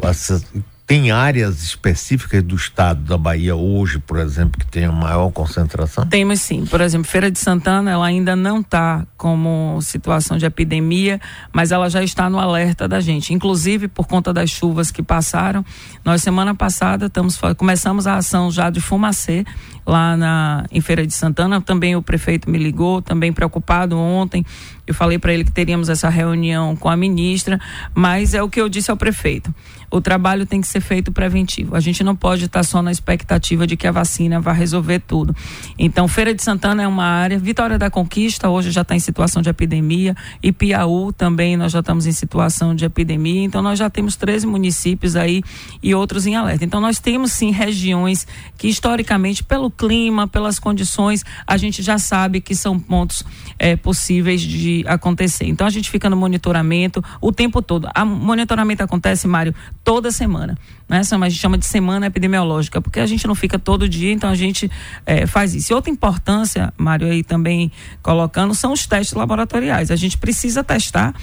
Tem 0.88 1.12
áreas 1.12 1.62
específicas 1.62 2.42
do 2.42 2.56
estado 2.56 3.01
da 3.01 3.18
Bahia 3.18 3.54
hoje, 3.57 4.00
por 4.00 4.18
exemplo, 4.19 4.57
que 4.57 4.66
tenham 4.66 4.94
maior 4.94 5.30
concentração? 5.31 6.07
Temos 6.07 6.39
sim. 6.39 6.66
Por 6.66 6.80
exemplo, 6.80 7.06
Feira 7.06 7.30
de 7.30 7.38
Santana, 7.38 7.92
ela 7.92 8.06
ainda 8.06 8.38
não 8.38 8.62
está 8.62 9.06
como 9.18 9.81
situação 9.81 10.38
de 10.38 10.45
epidemia, 10.45 11.19
mas 11.52 11.73
ela 11.73 11.90
já 11.90 12.02
está 12.02 12.30
no 12.30 12.40
alerta 12.40 12.88
da 12.88 13.02
gente. 13.02 13.33
Inclusive, 13.33 13.90
por 13.90 14.07
conta 14.07 14.31
das 14.31 14.50
chuvas 14.50 14.90
que 14.90 15.04
passaram, 15.04 15.66
nós 16.06 16.23
semana 16.23 16.56
passada 16.56 17.07
estamos, 17.07 17.38
começamos 17.57 18.07
a 18.07 18.16
ação 18.16 18.50
já 18.50 18.69
de 18.69 18.80
fumacê 18.80 19.44
lá 19.88 20.18
na, 20.18 20.66
em 20.70 20.82
Feira 20.82 21.08
de 21.08 21.14
Santana. 21.14 21.62
Também 21.62 21.96
o 21.96 22.02
prefeito 22.02 22.50
me 22.50 22.58
ligou, 22.58 23.02
também 23.02 23.32
preocupado 23.32 23.98
ontem. 23.98 24.46
Eu 24.86 24.94
falei 24.94 25.18
para 25.18 25.34
ele 25.34 25.46
que 25.46 25.52
teríamos 25.52 25.88
essa 25.88 26.10
reunião 26.10 26.76
com 26.76 26.90
a 26.90 26.98
ministra, 26.98 27.60
mas 27.96 28.34
é 28.34 28.44
o 28.44 28.50
que 28.50 28.60
eu 28.60 28.68
disse 28.68 28.92
ao 28.92 28.98
prefeito 28.98 29.54
o 29.90 30.02
trabalho 30.02 30.46
tem 30.46 30.60
que 30.60 30.68
ser 30.68 30.82
feito 30.82 31.12
preventivo. 31.12 31.76
A 31.76 31.80
gente 31.80 32.04
não 32.04 32.16
pode 32.16 32.46
estar 32.46 32.64
só 32.64 32.82
na 32.82 32.92
expectativa 32.92 33.66
de 33.66 33.78
que 33.78 33.88
a 33.88 33.92
vacina 33.92 34.40
vá 34.40 34.52
resolver 34.52 35.00
tudo. 35.00 35.36
Então, 35.80 36.08
Feira 36.08 36.34
de 36.34 36.44
Santana 36.44 36.84
é 36.84 36.88
uma 36.88 37.06
área, 37.06 37.40
Vitória 37.40 37.78
da 37.78 37.90
Conquista 37.90 38.50
hoje 38.50 38.72
já 38.72 38.82
está 38.82 38.96
em 38.96 39.00
situação 39.00 39.42
de 39.42 39.50
epidemia, 39.50 40.16
e 40.44 40.52
Piauí 40.52 41.14
também 41.14 41.56
nós 41.56 41.72
já 41.72 41.80
estamos 41.80 42.06
em 42.06 42.12
situação 42.12 42.76
de 42.76 42.86
epidemia. 42.86 43.44
Então, 43.44 43.62
nós 43.62 43.80
já 43.80 43.90
temos 43.90 44.16
13 44.16 44.46
municípios 44.46 45.16
aí 45.16 45.42
e 45.82 45.96
outros 45.96 46.26
em 46.26 46.36
alerta. 46.36 46.66
Então, 46.66 46.82
nós 46.82 47.00
temos 47.00 47.32
sim 47.32 47.52
regiões 47.52 48.28
que 48.58 48.68
historicamente, 48.68 49.44
pelo 49.44 49.70
clima, 49.78 50.28
pelas 50.28 50.57
condições, 50.60 51.24
a 51.46 51.56
gente 51.57 51.84
já 51.84 51.98
sabe 51.98 52.42
que 52.42 52.56
são 52.56 52.80
pontos 52.80 53.24
é, 53.60 53.76
possíveis 53.76 54.42
de 54.42 54.84
acontecer. 54.88 55.46
Então, 55.46 55.68
a 55.68 55.69
gente 55.69 55.90
fica 55.90 56.10
no 56.10 56.18
monitoramento 56.18 57.04
o 57.22 57.31
tempo 57.31 57.62
todo. 57.62 57.88
O 57.96 58.06
monitoramento 58.06 58.84
acontece, 58.84 59.28
Mário, 59.28 59.54
toda 59.84 60.12
semana. 60.12 60.57
Né? 60.90 61.02
A 61.02 61.30
gente 61.30 61.40
chama 61.40 61.57
de 61.57 61.66
semana 61.66 62.07
epidemiológica, 62.07 62.81
porque 62.81 63.00
a 63.00 63.06
gente 63.06 63.28
não 63.28 63.36
fica 63.36 63.60
todo 63.60 63.88
dia, 63.88 64.12
então 64.12 64.30
a 64.30 64.36
gente 64.36 64.72
é, 65.06 65.28
faz 65.28 65.54
isso. 65.54 65.72
E 65.72 65.76
outra 65.76 65.92
importância, 65.92 66.74
Mário, 66.78 67.07
aí 67.07 67.24
também 67.24 67.72
colocando, 68.02 68.56
são 68.56 68.72
os 68.72 68.88
testes 68.88 69.16
laboratoriais. 69.16 69.92
A 69.92 69.96
gente 69.96 70.18
precisa 70.18 70.64
testar 70.64 71.14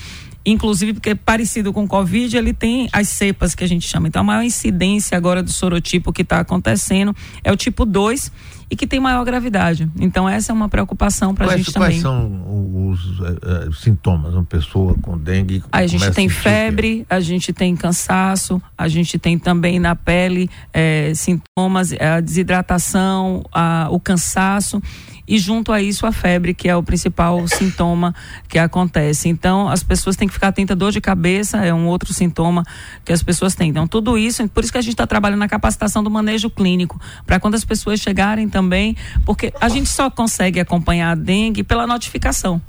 inclusive 0.44 0.94
porque 0.94 1.14
parecido 1.14 1.72
com 1.72 1.84
o 1.84 1.88
Covid, 1.88 2.36
ele 2.36 2.52
tem 2.52 2.88
as 2.92 3.08
cepas 3.08 3.54
que 3.54 3.64
a 3.64 3.68
gente 3.68 3.88
chama. 3.88 4.08
Então, 4.08 4.20
a 4.20 4.24
maior 4.24 4.42
incidência 4.42 5.16
agora 5.16 5.42
do 5.42 5.50
sorotipo 5.50 6.12
que 6.12 6.22
está 6.22 6.40
acontecendo 6.40 7.14
é 7.42 7.50
o 7.50 7.56
tipo 7.56 7.84
2 7.84 8.30
e 8.70 8.76
que 8.76 8.86
tem 8.86 8.98
maior 8.98 9.24
gravidade. 9.24 9.90
Então, 9.98 10.28
essa 10.28 10.52
é 10.52 10.54
uma 10.54 10.68
preocupação 10.68 11.34
para 11.34 11.46
a 11.46 11.56
gente 11.56 11.72
quais 11.72 11.74
também. 11.74 11.90
Quais 11.90 12.02
são 12.02 12.90
os, 12.90 13.20
uh, 13.20 13.68
uh, 13.68 13.72
sintomas? 13.74 14.34
Uma 14.34 14.44
pessoa 14.44 14.94
com 15.00 15.16
dengue. 15.16 15.62
A 15.70 15.86
gente 15.86 16.10
tem 16.10 16.26
a 16.26 16.30
febre, 16.30 17.06
a 17.08 17.20
gente 17.20 17.52
tem 17.52 17.76
cansaço, 17.76 18.60
a 18.76 18.88
gente 18.88 19.18
tem 19.18 19.38
também 19.38 19.78
na 19.78 19.94
pele 19.94 20.50
eh, 20.72 21.12
sintomas, 21.14 21.92
a 21.92 22.20
desidratação, 22.20 23.44
a, 23.52 23.88
o 23.90 24.00
cansaço. 24.00 24.82
E 25.26 25.38
junto 25.38 25.72
a 25.72 25.80
isso 25.80 26.06
a 26.06 26.12
febre, 26.12 26.54
que 26.54 26.68
é 26.68 26.76
o 26.76 26.82
principal 26.82 27.46
sintoma 27.48 28.14
que 28.48 28.58
acontece. 28.58 29.28
Então, 29.28 29.68
as 29.68 29.82
pessoas 29.82 30.16
têm 30.16 30.28
que 30.28 30.34
ficar 30.34 30.48
atentas, 30.48 30.76
dor 30.76 30.92
de 30.92 31.00
cabeça 31.00 31.64
é 31.64 31.72
um 31.72 31.86
outro 31.86 32.12
sintoma 32.12 32.64
que 33.04 33.12
as 33.12 33.22
pessoas 33.22 33.54
têm. 33.54 33.70
Então, 33.70 33.86
tudo 33.86 34.18
isso, 34.18 34.46
por 34.48 34.62
isso 34.62 34.72
que 34.72 34.78
a 34.78 34.82
gente 34.82 34.94
está 34.94 35.06
trabalhando 35.06 35.40
na 35.40 35.48
capacitação 35.48 36.02
do 36.02 36.10
manejo 36.10 36.50
clínico, 36.50 37.00
para 37.26 37.40
quando 37.40 37.54
as 37.54 37.64
pessoas 37.64 38.00
chegarem 38.00 38.48
também, 38.48 38.96
porque 39.24 39.52
a 39.60 39.68
gente 39.68 39.88
só 39.88 40.10
consegue 40.10 40.60
acompanhar 40.60 41.12
a 41.12 41.14
dengue 41.14 41.62
pela 41.62 41.86
notificação 41.86 42.60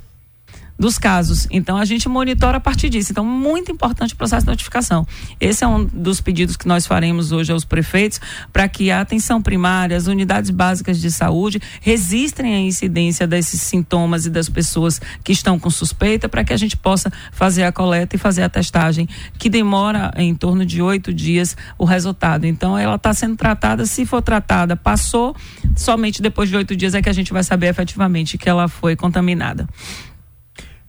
dos 0.78 0.98
casos. 0.98 1.46
Então 1.50 1.76
a 1.76 1.84
gente 1.84 2.08
monitora 2.08 2.58
a 2.58 2.60
partir 2.60 2.88
disso. 2.88 3.12
Então, 3.12 3.24
muito 3.24 3.72
importante 3.72 4.14
o 4.14 4.16
processo 4.16 4.44
de 4.44 4.50
notificação. 4.50 5.06
Esse 5.40 5.64
é 5.64 5.66
um 5.66 5.84
dos 5.84 6.20
pedidos 6.20 6.56
que 6.56 6.68
nós 6.68 6.86
faremos 6.86 7.32
hoje 7.32 7.52
aos 7.52 7.64
prefeitos 7.64 8.20
para 8.52 8.68
que 8.68 8.90
a 8.90 9.00
atenção 9.00 9.40
primária, 9.40 9.96
as 9.96 10.06
unidades 10.06 10.50
básicas 10.50 11.00
de 11.00 11.10
saúde 11.10 11.60
registrem 11.80 12.54
a 12.54 12.60
incidência 12.60 13.26
desses 13.26 13.62
sintomas 13.62 14.26
e 14.26 14.30
das 14.30 14.48
pessoas 14.48 15.00
que 15.24 15.32
estão 15.32 15.58
com 15.58 15.70
suspeita 15.70 16.28
para 16.28 16.44
que 16.44 16.52
a 16.52 16.56
gente 16.56 16.76
possa 16.76 17.10
fazer 17.32 17.64
a 17.64 17.72
coleta 17.72 18.16
e 18.16 18.18
fazer 18.18 18.42
a 18.42 18.48
testagem, 18.48 19.08
que 19.38 19.48
demora 19.48 20.12
em 20.16 20.34
torno 20.34 20.64
de 20.64 20.82
oito 20.82 21.12
dias 21.12 21.56
o 21.78 21.84
resultado. 21.84 22.46
Então, 22.46 22.76
ela 22.76 22.96
está 22.96 23.12
sendo 23.14 23.36
tratada, 23.36 23.86
se 23.86 24.04
for 24.04 24.22
tratada, 24.22 24.76
passou, 24.76 25.34
somente 25.74 26.20
depois 26.20 26.48
de 26.48 26.56
oito 26.56 26.76
dias 26.76 26.94
é 26.94 27.02
que 27.02 27.08
a 27.08 27.12
gente 27.12 27.32
vai 27.32 27.42
saber 27.42 27.68
efetivamente 27.68 28.38
que 28.38 28.48
ela 28.48 28.68
foi 28.68 28.96
contaminada. 28.96 29.68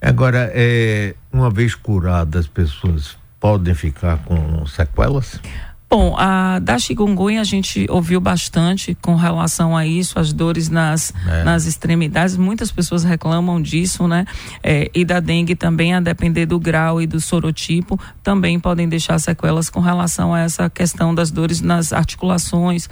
Agora, 0.02 0.52
é, 0.54 1.16
uma 1.32 1.50
vez 1.50 1.74
curadas, 1.74 2.42
as 2.42 2.48
pessoas 2.48 3.18
podem 3.40 3.74
ficar 3.74 4.18
com 4.24 4.66
sequelas? 4.66 5.40
Bom, 5.90 6.16
a 6.18 6.60
da 6.60 6.78
chikungunya 6.78 7.40
a 7.40 7.46
gente 7.46 7.88
ouviu 7.90 8.20
bastante 8.20 8.94
com 9.02 9.16
relação 9.16 9.76
a 9.76 9.86
isso, 9.86 10.20
as 10.20 10.34
dores 10.34 10.68
nas, 10.68 11.14
é. 11.26 11.46
nas 11.46 11.66
extremidades. 11.66 12.36
Muitas 12.36 12.70
pessoas 12.70 13.06
reclamam 13.06 13.62
disso, 13.62 14.06
né? 14.06 14.26
É, 14.62 14.92
e 14.94 15.06
da 15.06 15.22
dengue 15.22 15.56
também, 15.56 15.94
a 15.94 16.02
depender 16.02 16.46
do 16.46 16.60
grau 16.60 17.02
e 17.02 17.08
do 17.08 17.22
sorotipo, 17.22 17.98
também 18.22 18.60
podem 18.60 18.90
deixar 18.90 19.18
sequelas 19.18 19.70
com 19.70 19.80
relação 19.80 20.34
a 20.34 20.42
essa 20.42 20.70
questão 20.70 21.16
das 21.16 21.32
dores 21.32 21.62
nas 21.62 21.94
articulações, 21.94 22.90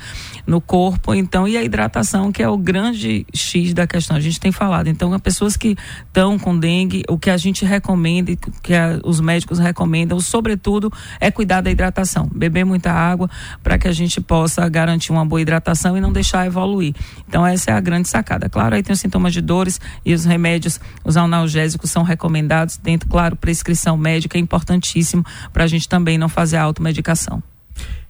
no 0.47 0.61
corpo. 0.61 1.13
Então, 1.13 1.45
e 1.45 1.57
a 1.57 1.63
hidratação, 1.63 2.31
que 2.31 2.41
é 2.41 2.47
o 2.47 2.57
grande 2.57 3.27
X 3.33 3.73
da 3.73 3.85
questão. 3.85 4.15
A 4.15 4.21
gente 4.21 4.39
tem 4.39 4.53
falado. 4.53 4.87
Então, 4.87 5.13
as 5.13 5.19
pessoas 5.19 5.57
que 5.57 5.75
estão 6.07 6.39
com 6.39 6.57
dengue, 6.57 7.03
o 7.09 7.19
que 7.19 7.29
a 7.29 7.35
gente 7.35 7.65
recomenda, 7.65 8.33
que 8.63 8.73
a, 8.73 9.01
os 9.03 9.19
médicos 9.19 9.59
recomendam, 9.59 10.17
sobretudo, 10.21 10.89
é 11.19 11.29
cuidar 11.29 11.59
da 11.59 11.69
hidratação. 11.69 12.29
Beber 12.33 12.63
muito 12.63 12.84
muita 12.85 12.91
água 12.91 13.29
para 13.63 13.77
que 13.77 13.87
a 13.87 13.91
gente 13.91 14.21
possa 14.21 14.67
garantir 14.69 15.11
uma 15.11 15.25
boa 15.25 15.41
hidratação 15.41 15.97
e 15.97 16.01
não 16.01 16.11
deixar 16.11 16.45
evoluir. 16.45 16.93
Então 17.27 17.45
essa 17.45 17.71
é 17.71 17.73
a 17.73 17.79
grande 17.79 18.07
sacada. 18.07 18.47
Claro, 18.47 18.75
aí 18.75 18.83
tem 18.83 18.93
os 18.93 18.99
sintomas 18.99 19.33
de 19.33 19.41
dores 19.41 19.81
e 20.05 20.13
os 20.13 20.25
remédios, 20.25 20.79
os 21.03 21.17
analgésicos 21.17 21.89
são 21.89 22.03
recomendados 22.03 22.77
dentro, 22.77 23.09
claro, 23.09 23.35
prescrição 23.35 23.97
médica 23.97 24.37
é 24.37 24.41
importantíssimo 24.41 25.25
para 25.51 25.63
a 25.63 25.67
gente 25.67 25.89
também 25.89 26.17
não 26.17 26.29
fazer 26.29 26.57
a 26.57 26.63
automedicação. 26.63 27.41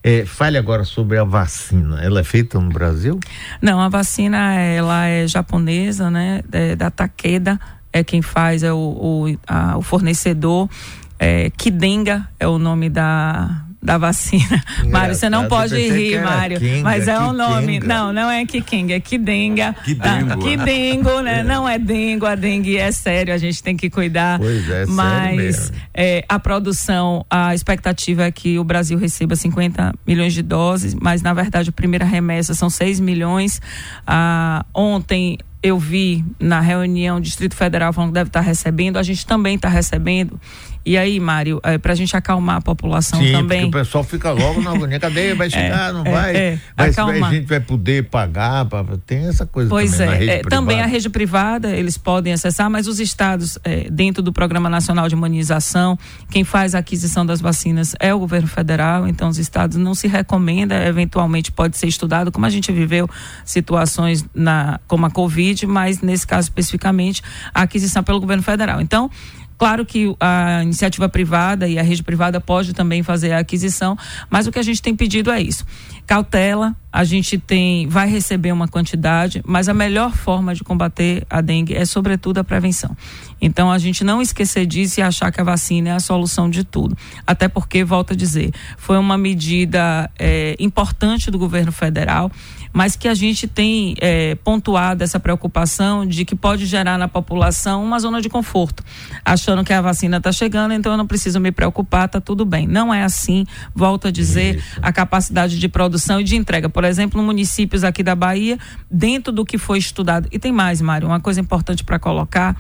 É, 0.04 0.24
fale 0.24 0.58
agora 0.58 0.84
sobre 0.84 1.18
a 1.18 1.24
vacina. 1.24 2.00
Ela 2.00 2.20
é 2.20 2.24
feita 2.24 2.60
no 2.60 2.70
Brasil? 2.70 3.20
Não, 3.60 3.82
a 3.82 3.90
vacina 3.90 4.54
ela 4.54 5.08
é 5.08 5.28
japonesa, 5.28 6.12
né? 6.12 6.44
É, 6.52 6.76
da 6.76 6.92
Takeda 6.92 7.60
é 7.92 8.04
quem 8.04 8.22
faz 8.22 8.62
é 8.62 8.72
o, 8.72 8.78
o, 8.78 9.38
a, 9.48 9.78
o 9.78 9.82
fornecedor. 9.82 10.70
É, 11.18 11.50
Kidenga 11.50 12.28
é 12.40 12.48
o 12.48 12.60
nome 12.60 12.90
da, 12.90 13.65
da 13.86 13.98
vacina. 13.98 14.64
Mário, 14.90 15.16
você 15.16 15.30
não 15.30 15.48
pode 15.48 15.76
rir, 15.76 16.22
Mário. 16.22 16.60
Kinga, 16.60 16.84
mas 16.84 17.08
é 17.08 17.20
um 17.20 17.32
nome. 17.32 17.80
Não, 17.80 18.12
não 18.12 18.30
é 18.30 18.46
Kikinga, 18.46 18.96
é 18.96 19.00
Kidenga. 19.00 19.76
Kidengo. 19.86 20.34
Ah, 20.34 20.38
Kidengo, 20.38 21.22
né? 21.22 21.40
É. 21.40 21.44
Não 21.44 21.70
é 21.70 21.78
dengo, 21.78 22.26
a 22.26 22.36
dengue 22.36 22.78
é 22.78 22.92
sério, 22.92 23.34
a 23.34 23.38
gente 23.38 23.62
tem 23.62 23.78
que 23.78 23.90
cuidar. 23.90 24.40
Pois 24.40 24.70
é, 24.70 24.86
Mas 24.88 25.72
é, 25.94 26.26
a 26.28 26.40
produção, 26.40 27.26
a 27.30 27.54
expectativa 27.54 28.24
é 28.24 28.32
que 28.32 28.58
o 28.58 28.64
Brasil 28.64 28.98
receba 28.98 29.36
50 29.36 29.94
milhões 30.06 30.34
de 30.34 30.42
doses, 30.42 30.96
mas 30.96 31.22
na 31.22 31.34
verdade 31.34 31.70
a 31.70 31.74
primeira 31.74 32.06
remessa 32.06 32.54
são 32.54 32.70
6 32.70 33.00
milhões. 33.00 33.62
Ah, 34.08 34.66
ontem 34.74 35.38
eu 35.62 35.80
vi 35.80 36.24
na 36.40 36.60
reunião 36.60 37.20
do 37.20 37.24
Distrito 37.24 37.56
Federal 37.56 37.92
falando 37.92 38.12
que 38.12 38.16
deve 38.16 38.30
estar 38.30 38.42
recebendo, 38.42 38.98
a 38.98 39.04
gente 39.04 39.26
também 39.26 39.56
está 39.56 39.68
recebendo. 39.68 40.40
E 40.86 40.98
aí, 40.98 41.20
Mário, 41.20 41.60
é, 41.64 41.78
para 41.78 41.94
a 41.94 41.96
gente 41.96 42.16
acalmar 42.16 42.58
a 42.58 42.62
população 42.62 43.20
Sim, 43.20 43.32
também. 43.32 43.62
Porque 43.62 43.78
o 43.78 43.82
pessoal 43.82 44.04
fica 44.04 44.32
logo 44.32 44.62
na 44.62 44.72
agonia, 44.72 45.00
cadê? 45.00 45.34
Vai 45.36 45.48
é, 45.48 45.50
chegar, 45.50 45.90
é, 45.90 45.94
não 45.94 46.04
vai? 46.04 46.36
É, 46.36 46.60
vai, 46.78 46.92
vai, 46.92 47.22
a 47.22 47.32
gente 47.32 47.48
vai 47.48 47.60
poder 47.60 48.06
pagar, 48.06 48.66
pra, 48.66 48.86
tem 49.06 49.28
essa 49.28 49.46
coisa 49.46 49.70
pois 49.70 49.92
também. 49.92 50.18
Pois 50.18 50.30
é, 50.30 50.42
também 50.42 50.82
a 50.82 50.86
rede 50.86 51.10
privada 51.10 51.70
eles 51.70 51.98
podem 51.98 52.32
acessar, 52.34 52.70
mas 52.70 52.88
os 52.88 53.00
estados, 53.00 53.58
é, 53.64 53.90
dentro 53.90 54.22
do 54.22 54.32
Programa 54.32 54.70
Nacional 54.70 55.08
de 55.08 55.16
Imunização, 55.16 55.98
quem 56.30 56.44
faz 56.44 56.76
a 56.76 56.80
aquisição 56.80 57.26
das 57.26 57.42
vacinas 57.42 57.96
é 58.00 58.14
o 58.14 58.20
governo 58.20 58.48
federal, 58.48 59.08
então 59.08 59.30
os 59.30 59.38
estados 59.38 59.78
não 59.78 59.96
se 59.96 60.08
recomenda, 60.08 60.86
eventualmente 60.86 61.52
pode 61.52 61.78
ser 61.78 61.88
estudado, 61.88 62.32
como 62.32 62.46
a 62.46 62.50
gente 62.50 62.72
viveu 62.72 63.10
situações 63.44 64.26
na, 64.34 64.80
como 64.88 65.06
a 65.06 65.10
Covid, 65.10 65.66
mas 65.66 66.02
nesse 66.02 66.28
caso 66.28 66.48
especificamente, 66.48 67.22
a 67.54 67.64
aquisição 67.64 68.04
pelo 68.04 68.20
governo 68.20 68.44
federal. 68.44 68.82
Então, 68.82 69.10
Claro 69.58 69.86
que 69.86 70.14
a 70.20 70.62
iniciativa 70.64 71.08
privada 71.08 71.68
e 71.68 71.80
a 71.80 71.82
rede 71.82 72.04
privada 72.04 72.42
pode 72.42 72.74
também 72.74 73.04
fazer 73.04 73.32
a 73.32 73.40
aquisição, 73.40 73.98
mas 74.30 74.48
o 74.48 74.52
que 74.52 74.60
a 74.60 74.64
gente 74.64 74.82
tem 74.82 74.96
pedido 74.96 75.32
é 75.32 75.42
isso. 75.42 75.66
Cautela, 76.06 76.76
a 76.92 77.04
gente 77.04 77.38
tem, 77.38 77.88
vai 77.88 78.08
receber 78.08 78.52
uma 78.52 78.68
quantidade, 78.68 79.42
mas 79.46 79.68
a 79.68 79.74
melhor 79.74 80.12
forma 80.14 80.54
de 80.54 80.64
combater 80.64 81.26
a 81.30 81.42
dengue 81.42 81.74
é 81.74 81.84
sobretudo 81.84 82.38
a 82.38 82.44
prevenção. 82.44 82.96
Então 83.42 83.72
a 83.72 83.78
gente 83.78 84.04
não 84.04 84.22
esquecer 84.22 84.66
disso 84.66 85.00
e 85.00 85.04
achar 85.04 85.32
que 85.32 85.42
a 85.42 85.44
vacina 85.44 85.90
é 85.90 85.92
a 85.94 86.00
solução 86.00 86.50
de 86.50 86.64
tudo. 86.64 86.96
Até 87.26 87.48
porque, 87.48 87.84
volto 87.84 88.14
a 88.14 88.16
dizer, 88.16 88.52
foi 88.78 88.98
uma 88.98 89.18
medida 89.18 90.10
é, 90.18 90.56
importante 90.60 91.32
do 91.32 91.40
governo 91.40 91.72
federal 91.72 92.32
mas 92.76 92.98
que 92.98 93.08
a 93.08 93.14
gente 93.14 93.48
tem 93.48 93.96
é, 94.02 94.36
pontuado 94.36 95.02
essa 95.02 95.18
preocupação 95.18 96.06
de 96.06 96.26
que 96.26 96.36
pode 96.36 96.66
gerar 96.66 96.98
na 96.98 97.08
população 97.08 97.82
uma 97.82 97.98
zona 97.98 98.22
de 98.22 98.28
conforto, 98.28 98.84
achando 99.24 99.64
que 99.64 99.72
a 99.72 99.82
vacina 99.82 100.18
está 100.18 100.30
chegando, 100.30 100.74
então 100.74 100.92
eu 100.92 100.98
não 100.98 101.08
preciso 101.08 101.40
me 101.40 101.54
preocupar, 101.54 102.08
está 102.08 102.20
tudo 102.20 102.44
bem. 102.44 102.68
Não 102.68 102.94
é 102.94 103.02
assim, 103.02 103.46
volto 103.74 104.10
a 104.10 104.12
dizer, 104.12 104.58
Isso. 104.58 104.80
a 104.82 104.92
capacidade 104.92 105.58
de 105.58 105.70
produção 105.70 106.20
e 106.20 106.26
de 106.26 106.36
entrega. 106.36 106.68
Por 106.68 106.84
exemplo, 106.84 107.24
municípios 107.24 107.86
aqui 107.86 108.04
da 108.04 108.14
Bahia, 108.14 108.60
dentro 108.92 109.32
do 109.32 109.46
que 109.46 109.58
foi 109.58 109.78
estudado, 109.78 110.28
e 110.30 110.38
tem 110.38 110.52
mais, 110.52 110.82
Mário, 110.82 111.08
uma 111.08 111.22
coisa 111.22 111.40
importante 111.40 111.82
para 111.82 111.98
colocar 111.98 112.58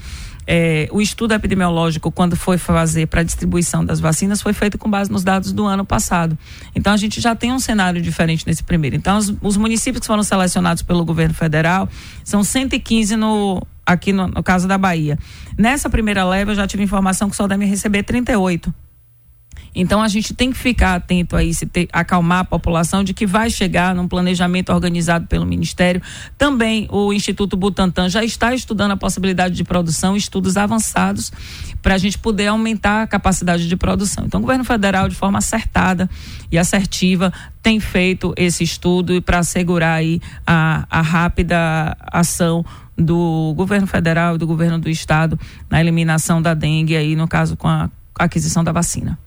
é, 0.48 0.88
o 0.92 1.02
estudo 1.02 1.34
epidemiológico, 1.34 2.12
quando 2.12 2.36
foi 2.36 2.58
fazer 2.58 3.08
para 3.08 3.22
a 3.22 3.24
distribuição 3.24 3.84
das 3.84 4.00
vacinas, 4.00 4.42
foi 4.42 4.54
feito 4.54 4.78
com 4.78 4.90
base 4.90 5.12
nos 5.12 5.24
dados 5.24 5.52
do 5.52 5.66
ano 5.66 5.86
passado. 5.86 6.38
Então, 6.76 6.94
a 6.94 6.98
gente 6.98 7.20
já 7.20 7.36
tem 7.36 7.52
um 7.52 7.60
cenário 7.60 8.02
diferente 8.02 8.46
nesse 8.46 8.64
primeiro. 8.64 8.96
Então, 8.96 9.18
os, 9.18 9.34
os 9.42 9.58
municípios 9.58 10.02
que 10.02 10.08
foram 10.08 10.24
selecionados 10.24 10.84
pelo 10.84 11.04
governo 11.04 11.34
federal 11.34 11.90
são 12.24 12.44
115 12.44 13.16
no, 13.16 13.66
aqui 13.86 14.14
no, 14.14 14.28
no 14.28 14.44
caso 14.44 14.68
da 14.68 14.78
Bahia. 14.78 15.18
Nessa 15.58 15.90
primeira 15.90 16.24
leva, 16.26 16.52
eu 16.52 16.56
já 16.56 16.68
tive 16.68 16.84
informação 16.84 17.30
que 17.30 17.36
só 17.36 17.48
deve 17.48 17.66
receber 17.66 18.04
38. 18.04 18.74
Então 19.76 20.02
a 20.02 20.08
gente 20.08 20.34
tem 20.34 20.52
que 20.52 20.58
ficar 20.58 20.96
atento 20.96 21.36
a 21.36 21.44
isso, 21.44 21.66
acalmar 21.92 22.40
a 22.40 22.46
população 22.46 23.04
de 23.04 23.14
que 23.14 23.26
vai 23.26 23.50
chegar 23.50 23.94
num 23.94 24.08
planejamento 24.08 24.72
organizado 24.72 25.28
pelo 25.28 25.46
Ministério. 25.46 26.02
Também 26.38 26.88
o 26.90 27.12
Instituto 27.12 27.58
Butantan 27.58 28.08
já 28.10 28.24
está 28.24 28.56
estudando 28.56 28.92
a 28.92 28.98
possibilidade 28.98 29.56
de 29.56 29.64
produção, 29.64 30.16
estudos 30.16 30.56
avançados, 30.56 31.32
para 31.82 31.96
a 31.96 31.98
gente 31.98 32.18
poder 32.18 32.48
aumentar 32.48 33.04
a 33.04 33.08
capacidade 33.08 33.68
de 33.68 33.76
produção. 33.76 34.26
Então 34.26 34.40
o 34.40 34.42
governo 34.42 34.64
federal, 34.64 35.10
de 35.10 35.16
forma 35.16 35.40
acertada 35.40 36.10
e 36.52 36.58
assertiva, 36.58 37.34
tem 37.62 37.80
feito 37.80 38.34
esse 38.38 38.64
estudo 38.64 39.22
para 39.22 39.40
assegurar 39.40 39.98
aí 39.98 40.22
a, 40.48 40.86
a 40.90 41.02
rápida 41.02 41.98
ação 42.00 42.66
do 42.98 43.54
governo 43.56 43.88
federal 43.88 44.36
e 44.36 44.38
do 44.38 44.48
governo 44.48 44.80
do 44.80 44.90
estado 44.90 45.38
na 45.70 45.82
eliminação 45.82 46.42
da 46.42 46.54
dengue 46.54 46.96
aí 46.96 47.16
no 47.16 47.28
caso 47.28 47.58
com 47.58 47.68
a 47.68 47.90
aquisição 48.18 48.64
da 48.64 48.72
vacina. 48.72 49.20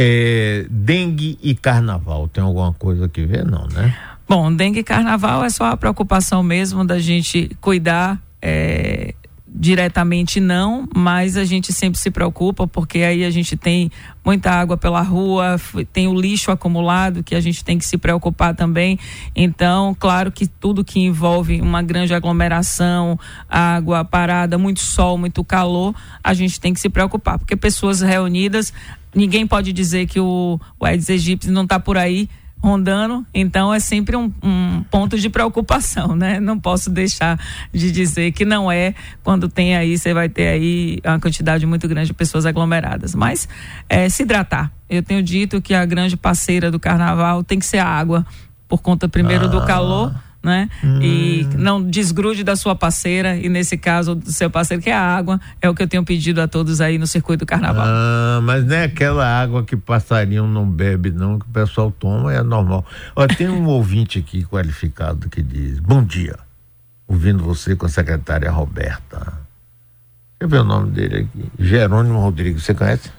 É, 0.00 0.64
dengue 0.70 1.36
e 1.42 1.56
carnaval, 1.56 2.28
tem 2.28 2.44
alguma 2.44 2.72
coisa 2.72 3.08
que 3.08 3.26
ver? 3.26 3.44
Não, 3.44 3.66
né? 3.66 3.92
Bom, 4.28 4.54
dengue 4.54 4.78
e 4.78 4.84
carnaval 4.84 5.44
é 5.44 5.50
só 5.50 5.64
a 5.64 5.76
preocupação 5.76 6.40
mesmo 6.40 6.84
da 6.84 7.00
gente 7.00 7.50
cuidar. 7.60 8.22
É, 8.40 9.12
diretamente 9.52 10.38
não, 10.38 10.86
mas 10.94 11.36
a 11.36 11.44
gente 11.44 11.72
sempre 11.72 11.98
se 11.98 12.10
preocupa 12.10 12.66
porque 12.66 12.98
aí 12.98 13.24
a 13.24 13.30
gente 13.30 13.56
tem 13.56 13.90
muita 14.24 14.50
água 14.50 14.76
pela 14.76 15.00
rua, 15.00 15.56
tem 15.92 16.06
o 16.06 16.14
lixo 16.14 16.50
acumulado 16.50 17.24
que 17.24 17.34
a 17.34 17.40
gente 17.40 17.64
tem 17.64 17.78
que 17.78 17.84
se 17.84 17.96
preocupar 17.96 18.54
também. 18.54 18.98
Então, 19.34 19.96
claro 19.98 20.30
que 20.30 20.46
tudo 20.46 20.84
que 20.84 21.00
envolve 21.00 21.60
uma 21.60 21.82
grande 21.82 22.14
aglomeração, 22.14 23.18
água 23.48 24.04
parada, 24.04 24.58
muito 24.58 24.80
sol, 24.80 25.16
muito 25.18 25.42
calor, 25.42 25.94
a 26.22 26.34
gente 26.34 26.60
tem 26.60 26.74
que 26.74 26.80
se 26.80 26.88
preocupar, 26.88 27.38
porque 27.38 27.56
pessoas 27.56 28.00
reunidas 28.00 28.72
ninguém 29.14 29.46
pode 29.46 29.72
dizer 29.72 30.06
que 30.06 30.20
o, 30.20 30.60
o 30.78 30.84
Aedes 30.84 31.10
aegypti 31.10 31.50
não 31.50 31.62
está 31.62 31.78
por 31.78 31.96
aí 31.96 32.28
rondando, 32.60 33.24
então 33.32 33.72
é 33.72 33.78
sempre 33.78 34.16
um, 34.16 34.32
um, 34.42 34.82
ponto 34.90 35.16
de 35.16 35.30
preocupação, 35.30 36.16
né? 36.16 36.40
Não 36.40 36.58
posso 36.58 36.90
deixar 36.90 37.38
de 37.72 37.92
dizer 37.92 38.32
que 38.32 38.44
não 38.44 38.70
é 38.70 38.94
quando 39.22 39.48
tem 39.48 39.76
aí, 39.76 39.96
você 39.96 40.12
vai 40.12 40.28
ter 40.28 40.48
aí 40.48 40.98
uma 41.04 41.20
quantidade 41.20 41.64
muito 41.66 41.86
grande 41.86 42.08
de 42.08 42.14
pessoas 42.14 42.44
aglomeradas. 42.46 43.14
Mas 43.14 43.48
é, 43.88 44.08
se 44.08 44.24
hidratar. 44.24 44.72
Eu 44.90 45.02
tenho 45.02 45.22
dito 45.22 45.60
que 45.62 45.74
a 45.74 45.84
grande 45.84 46.16
parceira 46.16 46.70
do 46.70 46.80
carnaval 46.80 47.44
tem 47.44 47.58
que 47.58 47.66
ser 47.66 47.78
a 47.78 47.86
água, 47.86 48.26
por 48.66 48.82
conta 48.82 49.08
primeiro 49.08 49.44
ah. 49.44 49.48
do 49.48 49.64
calor 49.64 50.14
né? 50.42 50.68
Hum. 50.82 51.00
E 51.02 51.46
não 51.56 51.82
desgrude 51.82 52.44
da 52.44 52.54
sua 52.56 52.74
parceira 52.74 53.36
e 53.36 53.48
nesse 53.48 53.76
caso 53.76 54.14
do 54.14 54.30
seu 54.30 54.48
parceiro 54.48 54.82
que 54.82 54.90
é 54.90 54.94
a 54.94 55.00
água, 55.00 55.40
é 55.60 55.68
o 55.68 55.74
que 55.74 55.82
eu 55.82 55.88
tenho 55.88 56.04
pedido 56.04 56.40
a 56.40 56.48
todos 56.48 56.80
aí 56.80 56.98
no 56.98 57.06
circuito 57.06 57.44
do 57.44 57.48
carnaval. 57.48 57.84
Ah, 57.86 58.40
mas 58.42 58.64
não 58.64 58.76
é 58.76 58.84
aquela 58.84 59.26
água 59.26 59.64
que 59.64 59.76
passarinho 59.76 60.46
não 60.46 60.68
bebe 60.68 61.10
não, 61.10 61.38
que 61.38 61.46
o 61.46 61.52
pessoal 61.52 61.90
toma, 61.90 62.32
é 62.32 62.42
normal. 62.42 62.84
Ó, 63.14 63.26
tem 63.26 63.48
um 63.48 63.66
ouvinte 63.68 64.18
aqui 64.18 64.44
qualificado 64.44 65.28
que 65.28 65.42
diz: 65.42 65.78
"Bom 65.80 66.02
dia. 66.02 66.36
Ouvindo 67.06 67.42
você 67.42 67.74
com 67.74 67.86
a 67.86 67.88
secretária 67.88 68.50
Roberta. 68.50 69.48
Deixa 70.40 70.42
eu 70.42 70.48
ver 70.48 70.58
o 70.58 70.64
nome 70.64 70.92
dele 70.92 71.16
aqui. 71.16 71.50
Jerônimo 71.58 72.20
Rodrigues, 72.20 72.62
você 72.62 72.72
conhece? 72.72 73.10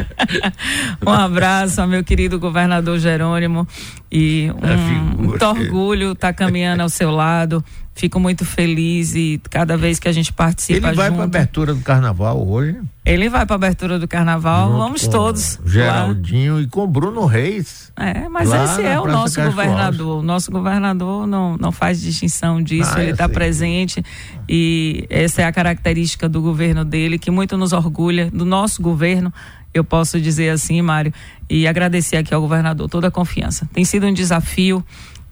um 1.06 1.10
abraço 1.10 1.82
ao 1.82 1.86
meu 1.86 2.02
querido 2.02 2.38
governador 2.38 2.98
Jerônimo 2.98 3.68
e 4.14 4.48
um, 4.52 5.22
muito 5.24 5.42
orgulho 5.44 6.12
estar 6.12 6.28
tá 6.28 6.32
caminhando 6.32 6.82
ao 6.82 6.88
seu 6.88 7.10
lado. 7.10 7.64
Fico 7.96 8.18
muito 8.18 8.44
feliz 8.44 9.14
e 9.14 9.40
cada 9.50 9.76
vez 9.76 10.00
que 10.00 10.08
a 10.08 10.12
gente 10.12 10.32
participa 10.32 10.88
Ele 10.88 10.96
vai 10.96 11.12
para 11.12 11.20
a 11.20 11.24
abertura 11.24 11.74
do 11.74 11.80
carnaval 11.80 12.44
hoje? 12.44 12.80
Ele 13.04 13.28
vai 13.28 13.46
para 13.46 13.54
a 13.54 13.56
abertura 13.56 14.00
do 14.00 14.08
carnaval, 14.08 14.66
Junto 14.66 14.78
vamos 14.78 15.06
todos. 15.06 15.60
Geraldinho 15.64 16.54
lá. 16.54 16.62
e 16.62 16.66
com 16.66 16.88
Bruno 16.88 17.24
Reis. 17.24 17.92
É, 17.96 18.28
mas 18.28 18.50
esse 18.52 18.82
é 18.82 18.98
o 18.98 19.06
nosso 19.06 19.36
Castro 19.36 19.44
governador. 19.44 20.18
O 20.18 20.22
nosso 20.22 20.50
governador 20.50 21.24
não, 21.24 21.56
não 21.56 21.70
faz 21.70 22.00
distinção 22.00 22.60
disso, 22.60 22.92
ah, 22.96 23.02
ele 23.02 23.12
está 23.12 23.28
presente 23.28 24.04
e 24.48 25.06
essa 25.08 25.42
é 25.42 25.44
a 25.44 25.52
característica 25.52 26.28
do 26.28 26.42
governo 26.42 26.84
dele, 26.84 27.16
que 27.16 27.30
muito 27.30 27.56
nos 27.56 27.72
orgulha, 27.72 28.28
do 28.28 28.44
nosso 28.44 28.82
governo, 28.82 29.32
eu 29.74 29.84
posso 29.84 30.20
dizer 30.20 30.50
assim, 30.50 30.80
Mário, 30.80 31.12
e 31.50 31.66
agradecer 31.66 32.16
aqui 32.16 32.32
ao 32.32 32.40
governador 32.40 32.88
toda 32.88 33.08
a 33.08 33.10
confiança. 33.10 33.68
Tem 33.72 33.84
sido 33.84 34.06
um 34.06 34.12
desafio 34.12 34.84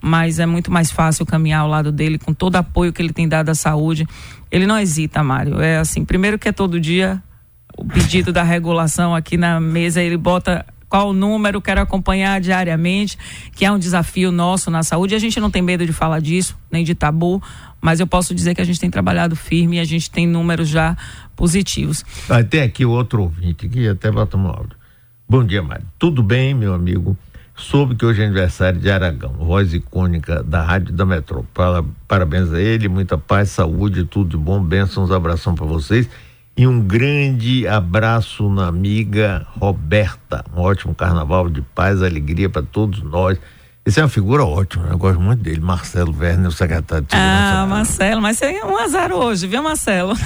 mas 0.05 0.37
é 0.37 0.45
muito 0.45 0.69
mais 0.69 0.91
fácil 0.91 1.25
caminhar 1.25 1.61
ao 1.61 1.67
lado 1.69 1.89
dele 1.89 2.19
com 2.19 2.33
todo 2.33 2.55
o 2.55 2.57
apoio 2.57 2.91
que 2.91 3.01
ele 3.01 3.13
tem 3.13 3.25
dado 3.25 3.47
à 3.47 3.55
saúde. 3.55 4.05
Ele 4.51 4.67
não 4.67 4.77
hesita, 4.77 5.23
Mário. 5.23 5.61
É 5.61 5.77
assim, 5.77 6.03
primeiro 6.03 6.37
que 6.37 6.49
é 6.49 6.51
todo 6.51 6.77
dia 6.77 7.23
o 7.77 7.85
pedido 7.85 8.33
da 8.33 8.43
regulação 8.43 9.15
aqui 9.15 9.37
na 9.37 9.61
mesa, 9.61 10.01
ele 10.01 10.17
bota 10.17 10.65
qual 10.89 11.09
o 11.09 11.13
número, 11.13 11.59
quero 11.61 11.81
acompanhar 11.81 12.39
diariamente, 12.39 13.17
que 13.55 13.65
é 13.65 13.71
um 13.71 13.79
desafio 13.79 14.31
nosso 14.31 14.69
na 14.69 14.83
saúde. 14.83 15.15
A 15.15 15.19
gente 15.19 15.39
não 15.39 15.49
tem 15.49 15.61
medo 15.61 15.85
de 15.85 15.93
falar 15.93 16.19
disso, 16.19 16.55
nem 16.69 16.83
de 16.83 16.93
tabu, 16.93 17.41
mas 17.81 17.99
eu 17.99 18.05
posso 18.05 18.35
dizer 18.35 18.53
que 18.53 18.61
a 18.61 18.65
gente 18.65 18.79
tem 18.79 18.91
trabalhado 18.91 19.35
firme 19.35 19.77
e 19.77 19.79
a 19.79 19.85
gente 19.85 20.11
tem 20.11 20.27
números 20.27 20.67
já 20.67 20.95
positivos. 21.35 22.03
Tem 22.49 22.61
aqui 22.61 22.85
outro 22.85 23.23
ouvinte 23.23 23.67
que 23.67 23.87
até 23.87 24.11
bota 24.11 24.37
áudio. 24.37 24.77
Bom 25.27 25.43
dia, 25.43 25.61
Mário. 25.61 25.85
Tudo 25.97 26.21
bem, 26.21 26.53
meu 26.53 26.73
amigo? 26.73 27.17
Soube 27.55 27.95
que 27.95 28.05
hoje 28.05 28.21
é 28.21 28.25
aniversário 28.25 28.79
de 28.79 28.89
Aragão, 28.89 29.33
voz 29.33 29.73
icônica 29.73 30.43
da 30.43 30.63
Rádio 30.63 30.91
da 30.91 31.05
Metrópole. 31.05 31.87
Parabéns 32.07 32.51
a 32.51 32.59
ele, 32.59 32.89
muita 32.89 33.15
paz, 33.17 33.49
saúde, 33.49 34.05
tudo 34.05 34.31
de 34.31 34.37
bom, 34.37 34.61
bênçãos, 34.61 35.11
abração 35.11 35.53
para 35.53 35.65
vocês. 35.65 36.09
E 36.57 36.67
um 36.67 36.81
grande 36.81 37.67
abraço 37.67 38.49
na 38.49 38.67
amiga 38.67 39.45
Roberta. 39.59 40.43
Um 40.55 40.61
ótimo 40.61 40.93
carnaval 40.95 41.49
de 41.49 41.61
paz, 41.61 42.01
alegria 42.01 42.49
para 42.49 42.63
todos 42.63 43.01
nós. 43.03 43.39
Esse 43.85 43.99
é 43.99 44.03
uma 44.03 44.07
figura 44.07 44.45
ótima, 44.45 44.87
eu 44.89 44.97
gosto 44.97 45.19
muito 45.19 45.43
dele, 45.43 45.59
Marcelo 45.59 46.15
Werner, 46.17 46.47
o 46.47 46.51
secretário 46.53 47.03
de 47.05 47.11
Segurança. 47.11 47.61
Ah, 47.61 47.65
Marcelo, 47.65 48.21
mas 48.21 48.37
você 48.37 48.45
é 48.45 48.65
um 48.65 48.77
azar 48.77 49.11
hoje, 49.11 49.45
viu, 49.45 49.61
Marcelo? 49.61 50.13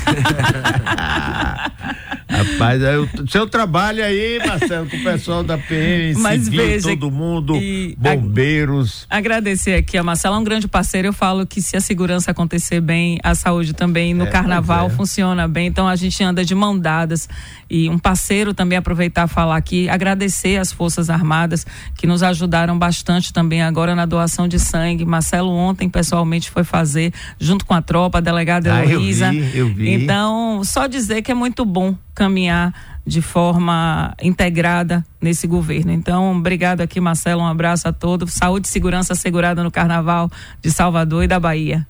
Rapaz, 2.29 2.83
aí, 2.83 2.97
o 2.97 3.09
seu 3.27 3.47
trabalho 3.47 4.03
aí, 4.03 4.37
Marcelo, 4.45 4.88
com 4.88 4.97
o 4.97 5.03
pessoal 5.03 5.43
da 5.43 5.58
PM, 5.58 6.19
Mas 6.19 6.43
civil, 6.43 6.62
veja, 6.62 6.89
todo 6.89 7.10
mundo, 7.10 7.55
bombeiros. 7.97 9.08
agradecer 9.10 9.73
aqui 9.73 9.97
a 9.97 10.03
Marcelo, 10.03 10.36
é 10.36 10.38
um 10.38 10.43
grande 10.43 10.67
parceiro. 10.67 11.08
Eu 11.08 11.13
falo 11.13 11.47
que 11.47 11.60
se 11.60 11.75
a 11.75 11.82
segurança 11.82 12.29
acontecer 12.29 12.79
bem, 12.79 13.17
a 13.23 13.34
saúde 13.34 13.73
também 13.73 14.13
no 14.13 14.25
é, 14.25 14.29
carnaval 14.29 14.88
é. 14.88 14.89
funciona 14.91 15.47
bem. 15.47 15.67
Então 15.67 15.88
a 15.88 15.95
gente 15.95 16.21
anda 16.23 16.45
de 16.45 16.53
mão 16.53 16.77
dadas. 16.77 17.27
E 17.69 17.89
um 17.89 17.97
parceiro 17.97 18.53
também 18.53 18.77
aproveitar 18.77 19.27
falar 19.27 19.55
aqui, 19.55 19.89
agradecer 19.89 20.58
às 20.58 20.71
Forças 20.71 21.10
Armadas 21.10 21.65
que 21.95 22.05
nos 22.05 22.21
ajudaram 22.21 22.77
bastante 22.77 23.34
também 23.34 23.46
agora 23.65 23.95
na 23.95 24.05
doação 24.05 24.47
de 24.47 24.60
sangue. 24.60 25.05
Marcelo 25.05 25.51
ontem 25.51 25.89
pessoalmente 25.89 26.51
foi 26.51 26.63
fazer 26.63 27.13
junto 27.39 27.65
com 27.65 27.73
a 27.73 27.81
tropa, 27.81 28.17
a 28.17 28.21
delegada 28.21 28.73
ah, 28.73 28.86
Heloísa. 28.86 29.27
Eu 29.27 29.31
vi, 29.31 29.57
eu 29.57 29.73
vi. 29.73 29.93
Então, 29.93 30.63
só 30.63 30.88
dizer 30.88 31.21
que 31.21 31.31
é 31.31 31.36
muito 31.36 31.65
bom 31.65 31.95
caminhar 32.13 32.73
de 33.05 33.21
forma 33.21 34.13
integrada 34.21 35.05
nesse 35.21 35.47
governo. 35.47 35.93
Então, 35.93 36.36
obrigado 36.38 36.81
aqui, 36.81 36.99
Marcelo, 36.99 37.41
um 37.41 37.47
abraço 37.47 37.88
a 37.88 37.93
todos. 37.93 38.33
Saúde 38.33 38.67
e 38.67 38.69
segurança 38.69 39.13
assegurada 39.13 39.63
no 39.63 39.71
Carnaval 39.71 40.29
de 40.62 40.69
Salvador 40.69 41.23
e 41.23 41.27
da 41.27 41.39
Bahia. 41.39 41.88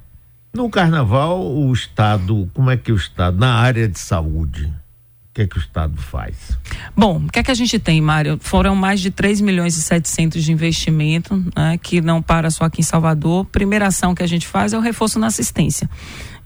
No 0.53 0.69
Carnaval, 0.69 1.43
o 1.43 1.73
Estado, 1.73 2.49
como 2.53 2.69
é 2.69 2.77
que 2.77 2.91
o 2.91 2.95
Estado, 2.95 3.37
na 3.37 3.55
área 3.55 3.87
de 3.87 3.99
saúde, 3.99 4.71
que 5.37 5.43
é 5.43 5.47
que 5.47 5.57
o 5.57 5.59
Estado 5.59 5.95
faz? 6.01 6.57
Bom, 6.95 7.17
o 7.17 7.27
que 7.27 7.37
é 7.37 7.43
que 7.43 7.51
a 7.51 7.53
gente 7.53 7.77
tem, 7.77 8.01
Mário? 8.01 8.39
Foram 8.41 8.75
mais 8.75 8.99
de 8.99 9.11
3 9.11 9.39
milhões 9.39 9.77
e 9.77 9.81
700 9.83 10.43
de 10.43 10.51
investimento, 10.51 11.35
né, 11.55 11.77
que 11.77 12.01
não 12.01 12.23
para 12.23 12.49
só 12.49 12.63
aqui 12.63 12.81
em 12.81 12.83
Salvador. 12.83 13.45
Primeira 13.45 13.85
ação 13.85 14.15
que 14.15 14.23
a 14.23 14.27
gente 14.27 14.47
faz 14.47 14.73
é 14.73 14.77
o 14.77 14.81
reforço 14.81 15.19
na 15.19 15.27
assistência. 15.27 15.87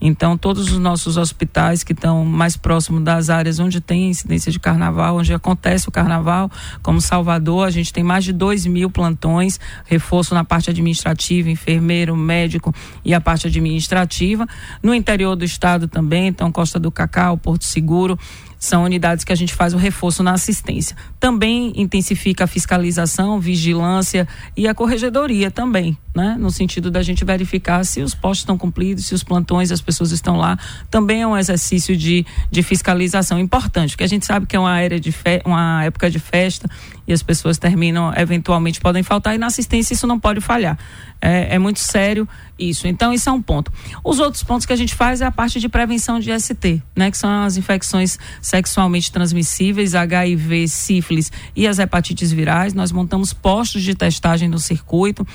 Então, 0.03 0.35
todos 0.35 0.71
os 0.71 0.79
nossos 0.79 1.15
hospitais 1.15 1.83
que 1.83 1.93
estão 1.93 2.25
mais 2.25 2.57
próximos 2.57 3.03
das 3.03 3.29
áreas 3.29 3.59
onde 3.59 3.79
tem 3.79 4.09
incidência 4.09 4.51
de 4.51 4.59
carnaval, 4.59 5.17
onde 5.17 5.31
acontece 5.31 5.87
o 5.87 5.91
carnaval, 5.91 6.49
como 6.81 6.99
Salvador, 6.99 7.67
a 7.67 7.69
gente 7.69 7.93
tem 7.93 8.03
mais 8.03 8.23
de 8.23 8.33
2 8.33 8.65
mil 8.65 8.89
plantões, 8.89 9.59
reforço 9.85 10.33
na 10.33 10.43
parte 10.43 10.71
administrativa, 10.71 11.51
enfermeiro, 11.51 12.17
médico 12.17 12.73
e 13.05 13.13
a 13.13 13.21
parte 13.21 13.45
administrativa. 13.45 14.47
No 14.81 14.93
interior 14.93 15.35
do 15.35 15.45
estado 15.45 15.87
também, 15.87 16.27
então 16.27 16.51
Costa 16.51 16.79
do 16.79 16.91
Cacau, 16.91 17.37
Porto 17.37 17.63
Seguro 17.63 18.17
são 18.61 18.83
unidades 18.83 19.25
que 19.25 19.33
a 19.33 19.35
gente 19.35 19.55
faz 19.55 19.73
o 19.73 19.77
reforço 19.77 20.21
na 20.21 20.33
assistência. 20.33 20.95
Também 21.19 21.73
intensifica 21.75 22.43
a 22.43 22.47
fiscalização, 22.47 23.39
vigilância 23.39 24.27
e 24.55 24.67
a 24.67 24.75
corregedoria 24.75 25.49
também, 25.49 25.97
né? 26.15 26.37
No 26.39 26.51
sentido 26.51 26.91
da 26.91 27.01
gente 27.01 27.25
verificar 27.25 27.83
se 27.83 28.03
os 28.03 28.13
postos 28.13 28.41
estão 28.41 28.59
cumpridos, 28.59 29.07
se 29.07 29.15
os 29.15 29.23
plantões, 29.23 29.71
as 29.71 29.81
pessoas 29.81 30.11
estão 30.11 30.37
lá. 30.37 30.59
Também 30.91 31.23
é 31.23 31.27
um 31.27 31.35
exercício 31.35 31.97
de, 31.97 32.23
de 32.51 32.61
fiscalização 32.61 33.39
importante, 33.39 33.93
porque 33.93 34.03
a 34.03 34.07
gente 34.07 34.27
sabe 34.27 34.45
que 34.45 34.55
é 34.55 34.59
uma, 34.59 34.79
era 34.79 34.99
de 34.99 35.11
fe, 35.11 35.41
uma 35.43 35.83
época 35.83 36.11
de 36.11 36.19
festa 36.19 36.69
e 37.11 37.13
as 37.13 37.21
pessoas 37.21 37.57
terminam, 37.57 38.13
eventualmente 38.15 38.79
podem 38.79 39.03
faltar, 39.03 39.35
e 39.35 39.37
na 39.37 39.47
assistência 39.47 39.93
isso 39.93 40.07
não 40.07 40.19
pode 40.19 40.39
falhar. 40.41 40.77
É, 41.21 41.55
é, 41.55 41.59
muito 41.59 41.79
sério 41.79 42.27
isso. 42.57 42.87
Então, 42.87 43.13
isso 43.13 43.29
é 43.29 43.31
um 43.31 43.41
ponto. 43.41 43.71
Os 44.03 44.19
outros 44.19 44.41
pontos 44.43 44.65
que 44.65 44.73
a 44.73 44.75
gente 44.75 44.95
faz 44.95 45.21
é 45.21 45.25
a 45.25 45.31
parte 45.31 45.59
de 45.59 45.69
prevenção 45.69 46.19
de 46.19 46.31
ST, 46.39 46.81
né? 46.95 47.11
Que 47.11 47.17
são 47.17 47.43
as 47.43 47.57
infecções 47.57 48.17
sexualmente 48.41 49.11
transmissíveis, 49.11 49.93
HIV, 49.93 50.67
sífilis 50.67 51.31
e 51.55 51.67
as 51.67 51.77
hepatites 51.77 52.31
virais. 52.31 52.73
Nós 52.73 52.91
montamos 52.91 53.33
postos 53.33 53.83
de 53.83 53.93
testagem 53.93 54.49
no 54.49 54.57
circuito. 54.57 55.25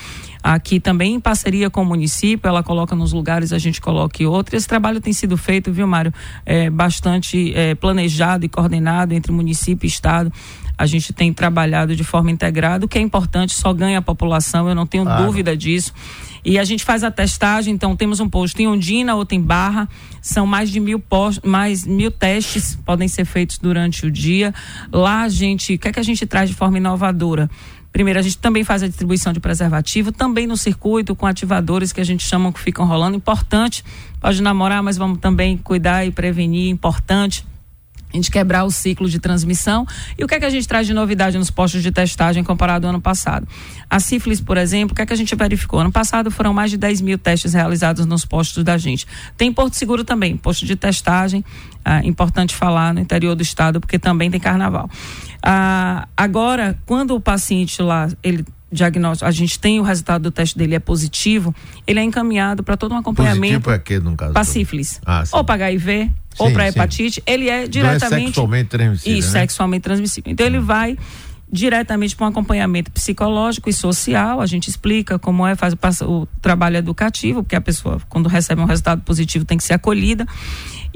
Aqui 0.43 0.81
também 0.81 1.15
em 1.15 1.21
parceria 1.21 1.71
com 1.71 1.83
o 1.83 1.85
município, 1.85 2.49
ela 2.49 2.63
coloca 2.63 2.95
nos 2.97 3.13
lugares, 3.13 3.53
a 3.53 3.59
gente 3.59 3.81
coloca 3.81 4.23
em 4.23 4.27
outros. 4.27 4.55
Esse 4.55 4.69
trabalho 4.69 5.01
tem 5.01 5.13
sido 5.13 5.37
feito, 5.37 5.73
viu, 5.73 5.87
Mário? 5.87 6.13
É, 6.45 6.69
bastante 6.71 7.53
é, 7.55 7.75
planejado 7.75 8.45
e 8.45 8.49
coordenado 8.49 9.15
entre 9.15 9.31
município 9.31 9.87
e 9.87 9.89
estado 9.89 10.33
a 10.79 10.85
gente 10.85 11.13
tem 11.13 11.33
trabalhado 11.33 11.97
de 11.97 12.05
forma 12.05 12.31
integrada, 12.31 12.85
o 12.85 12.89
que 12.89 12.99
é 12.99 13.01
importante, 13.01 13.55
só 13.55 13.73
ganha 13.73 13.99
a 13.99 14.03
população, 14.03 14.69
eu 14.69 14.75
não 14.75 14.87
tenho 14.87 15.05
claro. 15.05 15.25
dúvida 15.25 15.57
disso. 15.57 15.93
E 16.45 16.59
a 16.59 16.65
gente 16.65 16.85
faz 16.85 17.03
a 17.03 17.11
testagem, 17.11 17.75
então 17.75 17.97
temos 17.97 18.21
um 18.21 18.29
posto 18.29 18.61
em 18.61 18.69
Ondina, 18.69 19.15
outro 19.15 19.35
em 19.35 19.41
Barra, 19.41 19.89
são 20.21 20.47
mais 20.47 20.71
de 20.71 20.79
mil 20.79 21.01
postos, 21.01 21.49
mais 21.49 21.85
mil 21.85 22.11
testes 22.11 22.79
podem 22.85 23.09
ser 23.09 23.25
feitos 23.25 23.59
durante 23.59 24.07
o 24.07 24.11
dia. 24.11 24.55
Lá 24.93 25.23
a 25.23 25.29
gente, 25.29 25.75
o 25.75 25.79
que 25.79 25.89
é 25.89 25.93
que 25.93 25.99
a 25.99 26.05
gente 26.05 26.25
traz 26.27 26.49
de 26.49 26.55
forma 26.55 26.79
inovadora? 26.79 27.51
Primeiro, 27.91 28.21
a 28.21 28.23
gente 28.23 28.37
também 28.37 28.63
faz 28.63 28.83
a 28.83 28.87
distribuição 28.87 29.33
de 29.33 29.41
preservativo, 29.41 30.13
também 30.13 30.47
no 30.47 30.57
circuito, 30.57 31.17
com 31.17 31.27
ativadores 31.27 31.93
que 31.93 32.01
a 32.01 32.05
gente 32.05 32.23
chama 32.23 32.53
que 32.53 32.61
ficam 32.61 32.87
rolando. 32.87 33.17
Importante, 33.17 33.83
pode 34.21 34.43
namorar, 34.43 34.83
mas 34.83 34.99
vamos 34.99 35.19
também 35.19 35.57
cuidar 35.57 36.05
e 36.05 36.11
prevenir, 36.11 36.69
importante 36.69 37.45
a 38.13 38.17
gente 38.17 38.31
quebrar 38.31 38.65
o 38.65 38.71
ciclo 38.71 39.09
de 39.09 39.19
transmissão. 39.19 39.87
E 40.19 40.25
o 40.25 40.27
que 40.27 40.35
é 40.35 40.41
que 40.41 40.45
a 40.45 40.51
gente 40.51 40.67
traz 40.67 40.87
de 40.87 40.95
novidade 40.95 41.37
nos 41.39 41.51
postos 41.51 41.83
de 41.83 41.91
testagem 41.91 42.43
comparado 42.43 42.87
ao 42.87 42.91
ano 42.91 43.01
passado? 43.01 43.47
A 43.89 44.01
sífilis, 44.01 44.41
por 44.41 44.57
exemplo, 44.57 44.93
o 44.93 44.97
que 44.97 45.03
é 45.03 45.07
que 45.07 45.13
a 45.13 45.17
gente 45.17 45.35
verificou? 45.35 45.81
Ano 45.81 45.93
passado 45.93 46.31
foram 46.31 46.53
mais 46.53 46.71
de 46.71 46.77
10 46.77 47.01
mil 47.01 47.19
testes 47.19 47.53
realizados 47.53 48.07
nos 48.07 48.25
postos 48.25 48.65
da 48.65 48.79
gente. 48.79 49.07
Tem 49.37 49.53
Porto 49.53 49.75
Seguro 49.75 50.05
também, 50.05 50.37
posto 50.37 50.65
de 50.65 50.77
testagem, 50.77 51.45
ah, 51.85 52.05
importante 52.05 52.55
falar 52.55 52.95
no 52.95 53.01
interior 53.01 53.35
do 53.35 53.43
estado, 53.43 53.81
porque 53.81 53.99
também 53.99 54.31
tem 54.31 54.41
carnaval. 54.41 54.89
Ah, 55.43 56.09
agora, 56.17 56.79
quando 56.87 57.15
o 57.15 57.21
paciente 57.21 57.81
lá, 57.83 58.09
ele 58.23 58.45
diagnóstico, 58.71 59.29
a 59.29 59.31
gente 59.31 59.59
tem 59.59 59.79
o 59.79 59.83
resultado 59.83 60.23
do 60.23 60.31
teste 60.31 60.59
dele 60.59 60.75
é 60.75 60.81
positivo, 60.81 61.55
ele 61.87 62.01
é 62.01 62.03
encaminhado 62.03 62.63
para 62.63 62.77
todo 62.77 62.93
um 62.93 62.99
acompanhamento. 62.99 63.61
Positivo 63.61 63.71
é 63.71 63.79
que 63.79 63.99
no 64.01 64.17
caso? 64.17 64.33
Para 64.33 64.45
sífilis. 64.45 65.01
Ah, 65.07 65.25
ou 65.33 65.45
para 65.45 65.67
HIV, 65.67 66.05
sim, 66.05 66.13
ou 66.39 66.51
para 66.53 66.69
hepatite, 66.69 67.23
ele 67.27 67.49
é 67.49 67.67
diretamente. 67.67 68.11
Não 68.11 68.19
é 68.19 68.27
sexualmente 68.27 68.69
transmissível. 68.69 69.19
Isso, 69.19 69.33
né? 69.33 69.41
sexualmente 69.41 69.83
transmissível. 69.83 70.33
Então 70.33 70.47
ele 70.47 70.59
vai 70.59 70.99
diretamente 71.51 72.17
para 72.17 72.27
um 72.27 72.29
acompanhamento 72.29 72.91
psicológico 72.91 73.71
e 73.71 73.73
social. 73.73 74.41
A 74.41 74.47
gente 74.47 74.69
explica 74.69 75.19
como 75.19 75.47
é, 75.47 75.55
faz 75.55 75.75
o, 76.03 76.23
o, 76.23 76.27
trabalho 76.43 76.77
educativo, 76.77 77.43
porque 77.43 77.57
a 77.57 77.61
pessoa, 77.61 78.01
quando 78.09 78.29
recebe 78.29 78.61
um 78.61 78.65
resultado 78.65 79.03
positivo, 79.03 79.45
tem 79.45 79.57
que 79.57 79.65
ser 79.65 79.75
acolhida. 79.75 80.27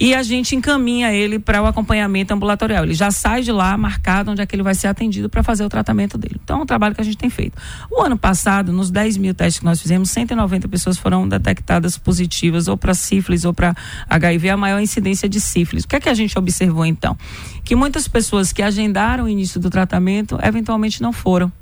E 0.00 0.14
a 0.14 0.22
gente 0.22 0.56
encaminha 0.56 1.12
ele 1.12 1.38
para 1.38 1.62
o 1.62 1.66
acompanhamento 1.66 2.32
ambulatorial. 2.32 2.84
Ele 2.84 2.94
já 2.94 3.10
sai 3.10 3.42
de 3.42 3.52
lá 3.52 3.76
marcado 3.76 4.30
onde 4.30 4.40
é 4.40 4.46
que 4.46 4.56
ele 4.56 4.62
vai 4.62 4.74
ser 4.74 4.86
atendido 4.86 5.28
para 5.28 5.42
fazer 5.42 5.62
o 5.62 5.68
tratamento 5.68 6.16
dele. 6.16 6.40
Então, 6.42 6.60
é 6.60 6.62
um 6.62 6.64
trabalho 6.64 6.94
que 6.94 7.02
a 7.02 7.04
gente 7.04 7.18
tem 7.18 7.28
feito. 7.28 7.60
O 7.90 8.00
ano 8.00 8.16
passado, 8.16 8.72
nos 8.72 8.90
10 8.90 9.18
mil 9.18 9.34
testes 9.34 9.58
que 9.58 9.64
nós 9.66 9.78
fizemos, 9.78 10.10
190 10.10 10.66
pessoas 10.68 10.96
foram 10.96 11.28
detectadas 11.28 11.98
positivas 11.98 12.66
ou 12.66 12.78
para 12.78 12.94
sífilis 12.94 13.44
ou 13.44 13.52
para 13.52 13.74
HIV, 14.08 14.48
a 14.48 14.56
maior 14.56 14.80
incidência 14.80 15.28
de 15.28 15.38
sífilis. 15.38 15.84
O 15.84 15.88
que 15.88 15.96
é 15.96 16.00
que 16.00 16.08
a 16.08 16.14
gente 16.14 16.38
observou 16.38 16.86
então? 16.86 17.14
Que 17.62 17.76
muitas 17.76 18.08
pessoas 18.08 18.54
que 18.54 18.62
agendaram 18.62 19.24
o 19.24 19.28
início 19.28 19.60
do 19.60 19.68
tratamento 19.68 20.38
eventualmente 20.42 21.02
não 21.02 21.12
foram. 21.12 21.52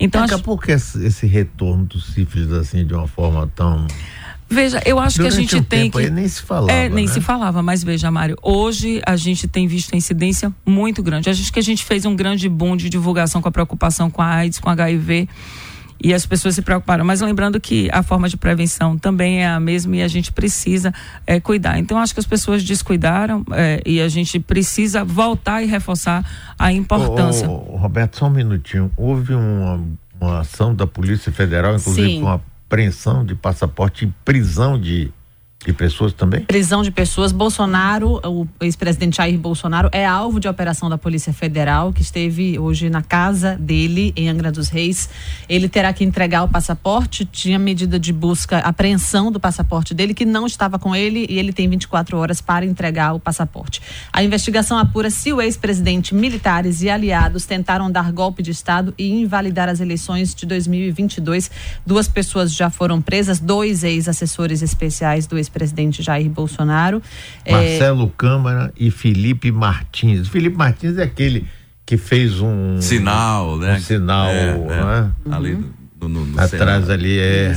Então, 0.00 0.22
Daqui 0.22 0.32
a 0.32 0.38
pouco 0.38 0.70
esse, 0.70 1.04
esse 1.04 1.26
retorno 1.26 1.84
do 1.84 2.00
sífilis 2.00 2.50
assim 2.52 2.86
de 2.86 2.94
uma 2.94 3.06
forma 3.06 3.46
tão 3.54 3.86
Veja, 4.48 4.80
eu 4.86 4.98
acho 4.98 5.18
Durante 5.18 5.32
que 5.32 5.38
a 5.38 5.40
gente 5.40 5.56
um 5.56 5.62
tem 5.62 5.90
que. 5.90 6.08
nem 6.08 6.28
se 6.28 6.40
falava. 6.40 6.72
É, 6.72 6.88
nem 6.88 7.06
né? 7.06 7.12
se 7.12 7.20
falava, 7.20 7.62
mas 7.62 7.82
veja, 7.82 8.10
Mário, 8.10 8.36
hoje 8.40 9.02
a 9.04 9.16
gente 9.16 9.48
tem 9.48 9.66
visto 9.66 9.92
a 9.92 9.96
incidência 9.96 10.52
muito 10.64 11.02
grande. 11.02 11.28
Acho 11.28 11.52
que 11.52 11.58
a 11.58 11.62
gente 11.62 11.84
fez 11.84 12.04
um 12.04 12.14
grande 12.14 12.48
boom 12.48 12.76
de 12.76 12.88
divulgação 12.88 13.42
com 13.42 13.48
a 13.48 13.52
preocupação 13.52 14.08
com 14.08 14.22
a 14.22 14.26
AIDS, 14.26 14.60
com 14.60 14.68
a 14.68 14.72
HIV. 14.72 15.28
E 16.02 16.12
as 16.12 16.26
pessoas 16.26 16.54
se 16.54 16.62
preocuparam. 16.62 17.04
Mas 17.04 17.22
lembrando 17.22 17.58
que 17.58 17.88
a 17.90 18.02
forma 18.02 18.28
de 18.28 18.36
prevenção 18.36 18.98
também 18.98 19.42
é 19.42 19.48
a 19.48 19.58
mesma 19.58 19.96
e 19.96 20.02
a 20.02 20.08
gente 20.08 20.30
precisa 20.30 20.92
é, 21.26 21.40
cuidar. 21.40 21.78
Então, 21.78 21.98
acho 21.98 22.12
que 22.12 22.20
as 22.20 22.26
pessoas 22.26 22.62
descuidaram 22.62 23.44
é, 23.52 23.82
e 23.84 24.00
a 24.00 24.08
gente 24.08 24.38
precisa 24.38 25.02
voltar 25.02 25.62
e 25.62 25.66
reforçar 25.66 26.24
a 26.58 26.70
importância. 26.70 27.48
Ô, 27.48 27.74
ô, 27.74 27.76
Roberto, 27.78 28.18
só 28.18 28.26
um 28.26 28.30
minutinho. 28.30 28.92
Houve 28.94 29.34
uma, 29.34 29.80
uma 30.20 30.40
ação 30.40 30.74
da 30.74 30.86
Polícia 30.86 31.32
Federal, 31.32 31.74
inclusive 31.76 32.08
Sim. 32.08 32.20
com 32.20 32.28
a 32.28 32.40
apreensão 32.66 33.24
de 33.24 33.34
passaporte 33.34 34.04
e 34.04 34.14
prisão 34.24 34.78
de, 34.78 35.12
de 35.66 35.72
pessoas 35.72 36.12
também? 36.12 36.42
Prisão 36.42 36.82
de 36.82 36.92
pessoas. 36.92 37.32
Bolsonaro, 37.32 38.20
o 38.24 38.46
ex-presidente 38.60 39.16
Jair 39.16 39.36
Bolsonaro, 39.36 39.88
é 39.90 40.06
alvo 40.06 40.38
de 40.38 40.46
operação 40.48 40.88
da 40.88 40.96
Polícia 40.96 41.32
Federal, 41.32 41.92
que 41.92 42.02
esteve 42.02 42.56
hoje 42.56 42.88
na 42.88 43.02
casa 43.02 43.56
dele, 43.58 44.12
em 44.16 44.28
Angra 44.28 44.52
dos 44.52 44.68
Reis. 44.68 45.10
Ele 45.48 45.68
terá 45.68 45.92
que 45.92 46.04
entregar 46.04 46.44
o 46.44 46.48
passaporte, 46.48 47.24
tinha 47.24 47.58
medida 47.58 47.98
de 47.98 48.12
busca, 48.12 48.58
apreensão 48.58 49.32
do 49.32 49.40
passaporte 49.40 49.92
dele, 49.92 50.14
que 50.14 50.24
não 50.24 50.46
estava 50.46 50.78
com 50.78 50.94
ele, 50.94 51.26
e 51.28 51.36
ele 51.36 51.52
tem 51.52 51.68
24 51.68 52.16
horas 52.16 52.40
para 52.40 52.64
entregar 52.64 53.12
o 53.12 53.18
passaporte. 53.18 53.82
A 54.12 54.22
investigação 54.22 54.78
apura 54.78 55.10
se 55.10 55.32
o 55.32 55.42
ex-presidente, 55.42 56.14
militares 56.14 56.80
e 56.82 56.88
aliados 56.88 57.44
tentaram 57.44 57.90
dar 57.90 58.12
golpe 58.12 58.40
de 58.40 58.52
Estado 58.52 58.94
e 58.96 59.10
invalidar 59.10 59.68
as 59.68 59.80
eleições 59.80 60.32
de 60.32 60.46
2022. 60.46 61.50
Duas 61.84 62.06
pessoas 62.06 62.54
já 62.54 62.70
foram 62.70 63.02
presas, 63.02 63.40
dois 63.40 63.82
ex-assessores 63.82 64.62
especiais 64.62 65.26
do 65.26 65.36
ex-presidente 65.36 65.55
Jair 66.02 66.28
Bolsonaro. 66.28 67.02
É, 67.44 67.52
Marcelo 67.52 68.08
Câmara 68.10 68.72
e 68.76 68.90
Felipe 68.90 69.50
Martins. 69.50 70.28
Felipe 70.28 70.56
Martins 70.56 70.98
é 70.98 71.02
aquele 71.04 71.46
que 71.84 71.96
fez 71.96 72.40
um 72.40 72.80
Sinal, 72.80 73.56
né? 73.58 73.76
um 73.76 73.80
sinal, 73.80 74.26
É, 74.28 74.48
é. 74.48 74.56
né? 74.56 75.12
Ali 75.30 75.64
no, 76.00 76.08
no, 76.08 76.26
no 76.26 76.40
Atrás 76.40 76.50
Senado. 76.84 76.92
ali 76.92 77.18
é. 77.18 77.52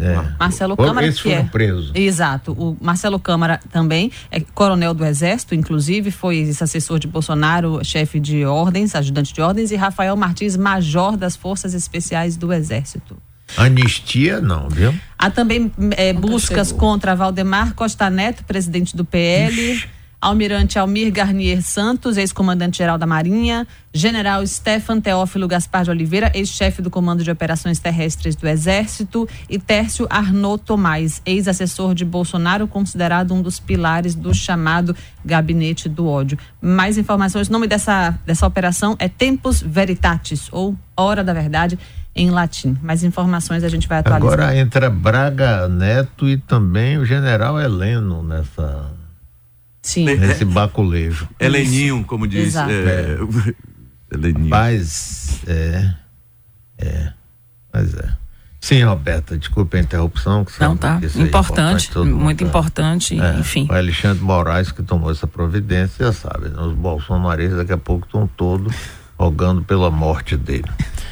é. 0.00 0.34
Marcelo 0.38 0.74
Ou 0.76 0.86
Câmara, 0.86 1.10
que 1.10 1.22
foram 1.22 1.36
é. 1.36 1.42
presos. 1.44 1.90
Exato. 1.94 2.52
O 2.52 2.76
Marcelo 2.80 3.18
Câmara 3.18 3.60
também 3.70 4.10
é 4.30 4.40
coronel 4.40 4.92
do 4.94 5.04
Exército, 5.04 5.54
inclusive, 5.54 6.10
foi 6.10 6.38
esse-assessor 6.38 6.98
de 6.98 7.06
Bolsonaro, 7.06 7.80
chefe 7.84 8.20
de 8.20 8.44
ordens, 8.44 8.94
ajudante 8.94 9.32
de 9.32 9.40
ordens, 9.40 9.70
e 9.70 9.76
Rafael 9.76 10.16
Martins, 10.16 10.56
major 10.56 11.16
das 11.16 11.36
Forças 11.36 11.74
Especiais 11.74 12.36
do 12.36 12.52
Exército. 12.52 13.16
Anistia, 13.56 14.40
não, 14.40 14.68
viu? 14.68 14.94
Há 15.18 15.30
também 15.30 15.72
é, 15.96 16.12
buscas 16.12 16.68
chegou. 16.68 16.80
contra 16.80 17.14
Valdemar 17.14 17.74
Costa 17.74 18.08
Neto, 18.08 18.44
presidente 18.44 18.96
do 18.96 19.04
PL, 19.04 19.82
Almirante 20.20 20.78
Almir 20.78 21.12
Garnier 21.12 21.62
Santos, 21.62 22.16
ex-comandante-geral 22.16 22.98
da 22.98 23.06
Marinha, 23.06 23.66
General 23.94 24.44
Stefan 24.44 25.00
Teófilo 25.00 25.46
Gaspar 25.46 25.84
de 25.84 25.90
Oliveira, 25.90 26.32
ex-chefe 26.34 26.82
do 26.82 26.90
Comando 26.90 27.22
de 27.22 27.30
Operações 27.30 27.78
Terrestres 27.78 28.34
do 28.34 28.48
Exército, 28.48 29.28
e 29.48 29.60
Tércio 29.60 30.08
Arnaud 30.10 30.60
Tomás, 30.64 31.22
ex-assessor 31.24 31.94
de 31.94 32.04
Bolsonaro, 32.04 32.66
considerado 32.66 33.32
um 33.32 33.40
dos 33.40 33.60
pilares 33.60 34.16
do 34.16 34.34
chamado 34.34 34.94
Gabinete 35.24 35.88
do 35.88 36.08
Ódio. 36.08 36.36
Mais 36.60 36.98
informações, 36.98 37.48
o 37.48 37.52
nome 37.52 37.68
dessa, 37.68 38.18
dessa 38.26 38.44
operação 38.44 38.96
é 38.98 39.08
Tempus 39.08 39.62
Veritatis, 39.62 40.48
ou 40.50 40.76
Hora 40.96 41.22
da 41.22 41.32
Verdade, 41.32 41.78
em 42.12 42.30
latim. 42.30 42.76
Mais 42.82 43.04
informações 43.04 43.62
a 43.62 43.68
gente 43.68 43.86
vai 43.86 43.98
atualizar. 43.98 44.32
Agora 44.32 44.56
entra 44.56 44.90
Braga 44.90 45.68
Neto 45.68 46.28
e 46.28 46.36
também 46.36 46.98
o 46.98 47.04
general 47.04 47.60
Heleno 47.60 48.20
nessa, 48.24 48.90
Sim. 49.88 50.04
nesse 50.04 50.44
baculejo. 50.44 51.28
Heleninho, 51.40 52.04
como 52.04 52.26
diz. 52.26 52.48
Exato. 52.48 52.70
É, 52.70 53.16
Heleninho. 54.12 54.48
Mas 54.50 55.40
é. 55.46 55.94
É. 56.78 57.12
Mas 57.72 57.94
é. 57.94 58.08
Sim, 58.60 58.82
Roberta, 58.82 59.38
desculpe 59.38 59.76
a 59.76 59.80
interrupção. 59.80 60.44
Que 60.44 60.52
Não, 60.60 60.76
tá. 60.76 61.00
é 61.02 61.20
Importante, 61.22 61.96
mundo 61.96 62.16
muito 62.16 62.40
sabe. 62.40 62.48
importante, 62.50 63.20
É, 63.20 63.38
enfim. 63.38 63.66
O 63.70 63.74
Alexandre 63.74 64.22
Moraes 64.22 64.70
que 64.72 64.82
tomou 64.82 65.10
essa 65.10 65.26
providência, 65.26 66.06
já 66.06 66.12
sabe. 66.12 66.48
né? 66.48 66.60
Os 66.60 66.74
bolsonaristas 66.74 67.56
daqui 67.58 67.72
a 67.72 67.78
pouco 67.78 68.04
estão 68.06 68.26
todos 68.36 68.74
rogando 69.18 69.62
pela 69.62 69.90
morte 69.90 70.36
dele. 70.36 70.68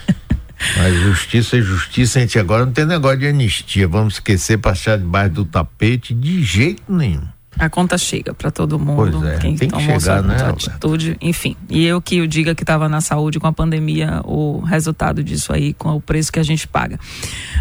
Mas 0.77 0.95
justiça 1.03 1.57
é 1.57 1.63
justiça, 1.63 2.19
a 2.19 2.23
gente 2.23 2.39
agora 2.39 2.67
não 2.67 2.73
tem 2.73 2.85
negócio 2.85 3.19
de 3.19 3.27
anistia. 3.29 3.87
Vamos 3.87 4.15
esquecer, 4.15 4.59
passar 4.59 4.99
debaixo 4.99 5.35
do 5.35 5.45
tapete 5.45 6.13
de 6.15 6.43
jeito 6.43 6.83
nenhum. 6.93 7.27
A 7.59 7.71
conta 7.71 7.97
chega 7.97 8.35
para 8.35 8.51
todo 8.51 8.79
mundo, 8.79 9.19
Pois 9.21 9.33
é, 9.35 9.39
quem 9.39 9.57
tem 9.57 9.69
que 9.69 9.75
tomou 9.75 9.99
chegar, 10.01 10.19
essa 10.19 10.23
né, 10.23 10.37
atitude, 10.51 11.17
enfim. 11.21 11.57
E 11.71 11.85
eu 11.87 12.01
que 12.03 12.19
eu 12.19 12.27
diga 12.27 12.55
que 12.55 12.63
estava 12.63 12.89
na 12.89 13.01
saúde 13.01 13.41
com 13.41 13.47
a 13.47 13.53
pandemia, 13.53 14.21
o 14.25 14.61
resultado 14.61 15.25
disso 15.25 15.53
aí, 15.53 15.73
com 15.73 15.91
o 15.95 16.01
preço 16.01 16.31
que 16.31 16.39
a 16.39 16.43
gente 16.43 16.69
paga. 16.69 16.99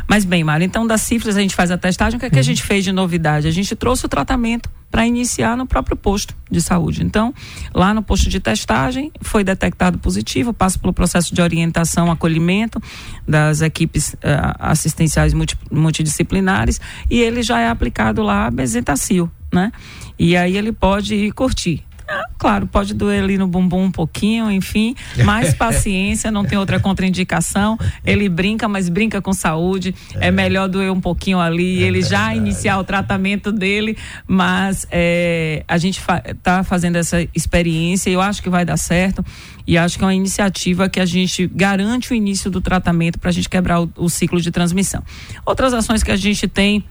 Mas 0.07 0.25
bem, 0.25 0.43
Mário, 0.43 0.65
então 0.65 0.85
das 0.85 1.01
cifras 1.01 1.37
a 1.37 1.41
gente 1.41 1.55
faz 1.55 1.71
a 1.71 1.77
testagem, 1.77 2.17
o 2.17 2.19
que, 2.19 2.25
é 2.25 2.29
que 2.29 2.39
a 2.39 2.43
gente 2.43 2.61
fez 2.61 2.83
de 2.83 2.91
novidade? 2.91 3.47
A 3.47 3.51
gente 3.51 3.75
trouxe 3.75 4.05
o 4.05 4.09
tratamento 4.09 4.69
para 4.91 5.05
iniciar 5.05 5.57
no 5.57 5.65
próprio 5.65 5.97
posto 5.97 6.33
de 6.49 6.61
saúde. 6.61 7.03
Então, 7.03 7.33
lá 7.73 7.93
no 7.93 8.01
posto 8.01 8.29
de 8.29 8.39
testagem, 8.39 9.11
foi 9.21 9.43
detectado 9.43 9.97
positivo, 9.97 10.53
passa 10.53 10.79
pelo 10.79 10.93
processo 10.93 11.33
de 11.35 11.41
orientação, 11.41 12.09
acolhimento 12.11 12.81
das 13.27 13.61
equipes 13.61 14.15
eh, 14.21 14.39
assistenciais 14.57 15.33
multi- 15.33 15.57
multidisciplinares 15.71 16.79
e 17.09 17.19
ele 17.19 17.41
já 17.43 17.59
é 17.59 17.67
aplicado 17.69 18.21
lá 18.23 18.49
bezetacil, 18.49 19.29
né? 19.55 19.71
E 20.19 20.37
aí 20.37 20.55
ele 20.55 20.71
pode 20.71 21.15
ir 21.15 21.31
curtir. 21.31 21.83
Ah, 22.07 22.23
claro, 22.37 22.67
pode 22.67 22.93
doer 22.93 23.23
ali 23.23 23.35
no 23.35 23.47
bumbum 23.47 23.85
um 23.85 23.91
pouquinho, 23.91 24.51
enfim, 24.51 24.95
mais 25.23 25.53
paciência, 25.57 26.29
não 26.29 26.45
tem 26.45 26.55
outra 26.55 26.79
contraindicação. 26.79 27.79
Ele 28.05 28.29
brinca, 28.29 28.67
mas 28.67 28.89
brinca 28.89 29.19
com 29.21 29.33
saúde. 29.33 29.95
É, 30.19 30.29
melhor 30.29 30.69
doer 30.69 30.91
um 30.91 31.01
pouquinho 31.01 31.39
ali, 31.39 31.81
ele 31.81 32.03
já 32.03 32.35
iniciar 32.35 32.77
o 32.77 32.83
tratamento 32.83 33.51
dele, 33.51 33.97
mas 34.27 34.85
é, 34.91 35.63
a 35.67 35.79
gente 35.79 35.99
fa 35.99 36.21
tá 36.43 36.63
fazendo 36.63 36.95
essa 36.97 37.27
experiência 37.33 38.11
e 38.11 38.13
eu 38.13 38.21
acho 38.21 38.43
que 38.43 38.49
vai 38.49 38.63
dar 38.63 38.77
certo. 38.77 39.25
E 39.65 39.75
acho 39.75 39.97
que 39.97 40.03
é 40.03 40.07
uma 40.07 40.13
iniciativa 40.13 40.87
que 40.87 40.99
a 40.99 41.05
gente 41.07 41.47
garante 41.47 42.11
o 42.11 42.15
início 42.15 42.51
do 42.51 42.61
tratamento 42.61 43.17
para 43.17 43.31
a 43.31 43.33
gente 43.33 43.49
quebrar 43.49 43.81
o, 43.81 43.91
o 43.97 44.09
ciclo 44.09 44.39
de 44.39 44.51
transmissão. 44.51 45.03
Outras 45.43 45.73
ações 45.73 46.03
que 46.03 46.11
a 46.11 46.15
gente 46.15 46.47
tem 46.47 46.83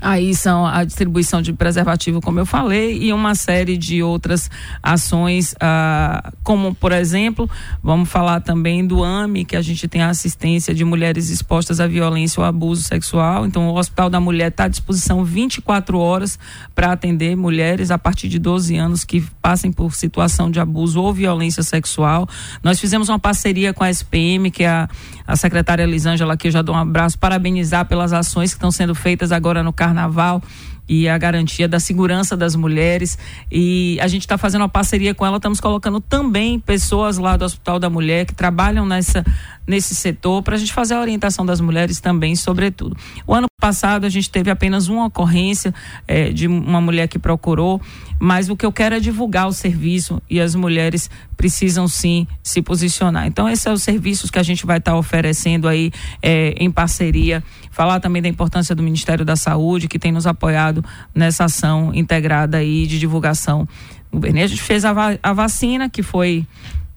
Aí 0.00 0.34
são 0.34 0.66
a 0.66 0.82
distribuição 0.84 1.42
de 1.42 1.52
preservativo, 1.52 2.20
como 2.20 2.40
eu 2.40 2.46
falei, 2.46 2.98
e 3.02 3.12
uma 3.12 3.34
série 3.34 3.76
de 3.76 4.02
outras 4.02 4.50
ações, 4.82 5.54
ah, 5.60 6.32
como, 6.42 6.74
por 6.74 6.92
exemplo, 6.92 7.48
vamos 7.82 8.08
falar 8.08 8.40
também 8.40 8.86
do 8.86 9.04
AME, 9.04 9.44
que 9.44 9.56
a 9.56 9.62
gente 9.62 9.86
tem 9.86 10.02
a 10.02 10.08
assistência 10.08 10.74
de 10.74 10.84
mulheres 10.84 11.28
expostas 11.28 11.80
à 11.80 11.86
violência 11.86 12.40
ou 12.40 12.46
abuso 12.46 12.82
sexual. 12.82 13.46
Então, 13.46 13.68
o 13.68 13.76
Hospital 13.76 14.08
da 14.08 14.20
Mulher 14.20 14.48
está 14.48 14.64
à 14.64 14.68
disposição 14.68 15.24
24 15.24 15.98
horas 15.98 16.38
para 16.74 16.92
atender 16.92 17.36
mulheres 17.36 17.90
a 17.90 17.98
partir 17.98 18.28
de 18.28 18.38
12 18.38 18.76
anos 18.76 19.04
que 19.04 19.20
passem 19.42 19.70
por 19.70 19.94
situação 19.94 20.50
de 20.50 20.60
abuso 20.60 21.00
ou 21.00 21.12
violência 21.12 21.62
sexual. 21.62 22.28
Nós 22.62 22.80
fizemos 22.80 23.08
uma 23.08 23.18
parceria 23.18 23.74
com 23.74 23.84
a 23.84 23.90
SPM, 23.90 24.50
que 24.50 24.64
é 24.64 24.68
a, 24.68 24.88
a 25.30 25.36
secretária 25.36 25.84
Elisângela, 25.84 26.36
que 26.36 26.48
eu 26.48 26.50
já 26.50 26.60
dou 26.60 26.74
um 26.74 26.78
abraço, 26.78 27.16
parabenizar 27.16 27.86
pelas 27.86 28.12
ações 28.12 28.50
que 28.50 28.56
estão 28.56 28.72
sendo 28.72 28.96
feitas 28.96 29.30
agora 29.30 29.62
no 29.62 29.72
carnaval 29.72 30.42
e 30.88 31.08
a 31.08 31.16
garantia 31.16 31.68
da 31.68 31.78
segurança 31.78 32.36
das 32.36 32.56
mulheres. 32.56 33.16
E 33.50 33.96
a 34.00 34.08
gente 34.08 34.22
está 34.22 34.36
fazendo 34.36 34.62
uma 34.62 34.68
parceria 34.68 35.14
com 35.14 35.24
ela, 35.24 35.36
estamos 35.36 35.60
colocando 35.60 36.00
também 36.00 36.58
pessoas 36.58 37.16
lá 37.16 37.36
do 37.36 37.44
Hospital 37.44 37.78
da 37.78 37.88
Mulher 37.88 38.26
que 38.26 38.34
trabalham 38.34 38.84
nessa, 38.84 39.24
nesse 39.64 39.94
setor 39.94 40.42
para 40.42 40.56
a 40.56 40.58
gente 40.58 40.72
fazer 40.72 40.94
a 40.94 41.00
orientação 41.00 41.46
das 41.46 41.60
mulheres 41.60 42.00
também, 42.00 42.34
sobretudo. 42.34 42.96
O 43.24 43.32
ano 43.32 43.46
passado 43.60 44.04
a 44.04 44.08
gente 44.08 44.28
teve 44.28 44.50
apenas 44.50 44.88
uma 44.88 45.06
ocorrência 45.06 45.72
é, 46.08 46.30
de 46.30 46.48
uma 46.48 46.80
mulher 46.80 47.06
que 47.06 47.20
procurou, 47.20 47.80
mas 48.22 48.50
o 48.50 48.56
que 48.56 48.66
eu 48.66 48.70
quero 48.70 48.94
é 48.94 49.00
divulgar 49.00 49.48
o 49.48 49.52
serviço 49.52 50.20
e 50.28 50.38
as 50.38 50.54
mulheres 50.54 51.08
precisam 51.38 51.88
sim 51.88 52.26
se 52.42 52.60
posicionar. 52.60 53.26
Então, 53.26 53.48
esses 53.48 53.62
são 53.62 53.72
os 53.72 53.82
serviços 53.82 54.30
que 54.30 54.38
a 54.38 54.42
gente 54.42 54.66
vai 54.66 54.76
estar 54.76 54.92
tá 54.92 54.98
oferecendo 54.98 55.66
aí 55.66 55.90
é, 56.22 56.54
em 56.58 56.70
parceria. 56.70 57.42
Falar 57.70 57.98
também 57.98 58.20
da 58.20 58.28
importância 58.28 58.74
do 58.74 58.82
Ministério 58.82 59.24
da 59.24 59.36
Saúde, 59.36 59.88
que 59.88 59.98
tem 59.98 60.12
nos 60.12 60.26
apoiado 60.26 60.84
nessa 61.14 61.44
ação 61.44 61.92
integrada 61.94 62.58
aí 62.58 62.86
de 62.86 62.98
divulgação. 62.98 63.66
A 64.12 64.46
gente 64.46 64.62
fez 64.62 64.84
a, 64.84 64.92
va 64.92 65.18
a 65.22 65.32
vacina, 65.32 65.88
que 65.88 66.02
foi 66.02 66.46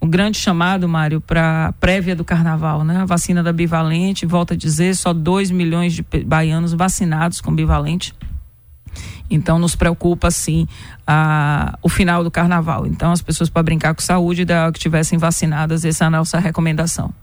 o 0.02 0.06
grande 0.06 0.38
chamado, 0.38 0.90
Mário, 0.90 1.22
para 1.22 1.74
prévia 1.80 2.14
do 2.14 2.26
carnaval, 2.26 2.84
né? 2.84 2.98
A 2.98 3.06
vacina 3.06 3.42
da 3.42 3.54
bivalente, 3.54 4.26
volta 4.26 4.56
a 4.56 4.58
dizer, 4.58 4.94
só 4.98 5.14
2 5.14 5.52
milhões 5.52 5.94
de 5.94 6.06
baianos 6.26 6.74
vacinados 6.74 7.40
com 7.40 7.56
bivalente. 7.56 8.14
Então 9.30 9.58
nos 9.58 9.76
preocupa 9.76 10.30
sim 10.30 10.68
a, 11.06 11.78
o 11.82 11.90
final 11.90 12.24
do 12.24 12.32
carnaval. 12.32 12.86
Então 12.86 13.12
as 13.12 13.22
pessoas 13.22 13.50
para 13.50 13.64
brincar 13.64 13.94
com 13.94 14.02
saúde, 14.02 14.46
da 14.46 14.72
que 14.72 14.80
tivessem 14.80 15.18
vacinadas, 15.18 15.86
essa 15.86 16.06
é 16.06 16.08
a 16.08 16.10
nossa 16.10 16.40
recomendação. 16.40 17.14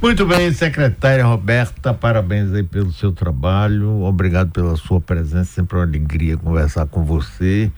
Muito 0.00 0.24
bem, 0.24 0.52
secretária 0.52 1.24
Roberta, 1.24 1.92
parabéns 1.92 2.52
aí 2.52 2.62
pelo 2.62 2.92
seu 2.92 3.10
trabalho, 3.10 4.02
obrigado 4.02 4.50
pela 4.52 4.76
sua 4.76 5.00
presença, 5.00 5.54
sempre 5.54 5.76
uma 5.76 5.84
alegria 5.84 6.36
conversar 6.36 6.86
com 6.86 7.02
você 7.02 7.72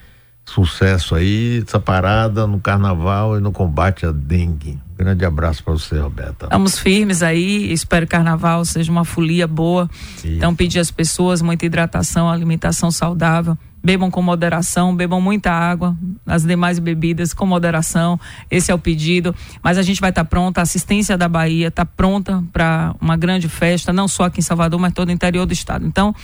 sucesso 0.45 1.15
aí, 1.15 1.63
essa 1.65 1.79
parada 1.79 2.45
no 2.45 2.59
carnaval 2.59 3.37
e 3.37 3.41
no 3.41 3.51
combate 3.51 4.05
à 4.05 4.11
dengue. 4.11 4.79
Grande 4.97 5.25
abraço 5.25 5.63
para 5.63 5.73
você, 5.73 5.97
Roberta. 5.99 6.45
Estamos 6.45 6.77
firmes 6.77 7.23
aí, 7.23 7.71
espero 7.71 8.05
que 8.05 8.13
o 8.13 8.17
carnaval 8.17 8.63
seja 8.65 8.91
uma 8.91 9.05
folia 9.05 9.47
boa. 9.47 9.89
Isso. 10.17 10.27
Então, 10.27 10.55
pedir 10.55 10.79
às 10.79 10.91
pessoas 10.91 11.41
muita 11.41 11.65
hidratação, 11.65 12.29
alimentação 12.29 12.91
saudável 12.91 13.57
bebam 13.83 14.11
com 14.11 14.21
moderação, 14.21 14.95
bebam 14.95 15.19
muita 15.19 15.51
água, 15.51 15.95
as 16.25 16.43
demais 16.43 16.79
bebidas 16.79 17.33
com 17.33 17.45
moderação. 17.45 18.19
Esse 18.49 18.71
é 18.71 18.75
o 18.75 18.79
pedido. 18.79 19.35
Mas 19.63 19.77
a 19.77 19.81
gente 19.81 19.99
vai 19.99 20.11
estar 20.11 20.23
tá 20.23 20.29
pronta, 20.29 20.61
a 20.61 20.63
assistência 20.63 21.17
da 21.17 21.27
Bahia 21.27 21.67
está 21.67 21.85
pronta 21.85 22.43
para 22.53 22.95
uma 23.01 23.17
grande 23.17 23.49
festa, 23.49 23.91
não 23.91 24.07
só 24.07 24.25
aqui 24.25 24.39
em 24.39 24.43
Salvador, 24.43 24.79
mas 24.79 24.93
todo 24.93 25.09
o 25.09 25.11
interior 25.11 25.45
do 25.45 25.53
estado. 25.53 25.85
Então, 25.85 26.15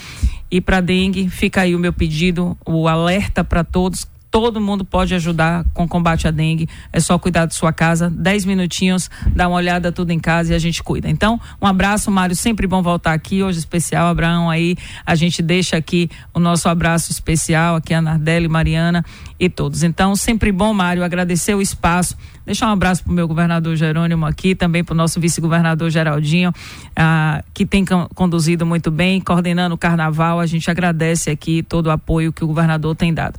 e 0.49 0.61
para 0.61 0.81
dengue, 0.81 1.29
fica 1.29 1.61
aí 1.61 1.75
o 1.75 1.79
meu 1.79 1.91
pedido, 1.91 2.57
o 2.65 2.87
alerta 2.87 3.43
para 3.43 3.63
todos 3.63 4.07
todo 4.29 4.59
mundo 4.61 4.83
pode 4.85 5.15
ajudar 5.15 5.65
com 5.73 5.83
o 5.83 5.87
combate 5.87 6.27
à 6.27 6.31
dengue. 6.31 6.67
É 6.91 6.99
só 6.99 7.17
cuidar 7.17 7.45
de 7.45 7.55
sua 7.55 7.71
casa, 7.73 8.09
10 8.09 8.45
minutinhos, 8.45 9.09
dar 9.35 9.47
uma 9.47 9.57
olhada 9.57 9.91
tudo 9.91 10.11
em 10.11 10.19
casa 10.19 10.53
e 10.53 10.55
a 10.55 10.59
gente 10.59 10.83
cuida. 10.83 11.09
Então, 11.09 11.39
um 11.61 11.67
abraço, 11.67 12.11
Mário. 12.11 12.35
Sempre 12.35 12.67
bom 12.67 12.81
voltar 12.81 13.13
aqui. 13.13 13.43
Hoje 13.43 13.59
especial, 13.59 14.07
Abraão 14.07 14.49
aí. 14.49 14.75
A 15.05 15.15
gente 15.15 15.41
deixa 15.41 15.77
aqui 15.77 16.09
o 16.33 16.39
nosso 16.39 16.69
abraço 16.69 17.11
especial 17.11 17.75
aqui 17.75 17.93
a 17.93 18.01
Nardelli, 18.01 18.47
Mariana 18.47 19.03
e 19.39 19.49
todos. 19.49 19.83
Então, 19.83 20.15
sempre 20.15 20.51
bom, 20.51 20.73
Mário, 20.73 21.03
agradecer 21.03 21.55
o 21.55 21.61
espaço. 21.61 22.17
Deixar 22.45 22.67
um 22.67 22.71
abraço 22.71 23.03
para 23.03 23.11
o 23.11 23.13
meu 23.13 23.27
governador 23.27 23.75
Jerônimo 23.75 24.25
aqui, 24.25 24.55
também 24.55 24.81
para 24.81 24.93
o 24.93 24.95
nosso 24.95 25.19
vice-governador 25.19 25.89
Geraldinho, 25.89 26.53
ah, 26.95 27.43
que 27.53 27.65
tem 27.65 27.83
conduzido 28.15 28.65
muito 28.65 28.89
bem, 28.89 29.19
coordenando 29.19 29.75
o 29.75 29.77
carnaval. 29.77 30.39
A 30.39 30.45
gente 30.45 30.71
agradece 30.71 31.29
aqui 31.29 31.61
todo 31.61 31.87
o 31.87 31.91
apoio 31.91 32.31
que 32.31 32.43
o 32.43 32.47
governador 32.47 32.95
tem 32.95 33.13
dado. 33.13 33.37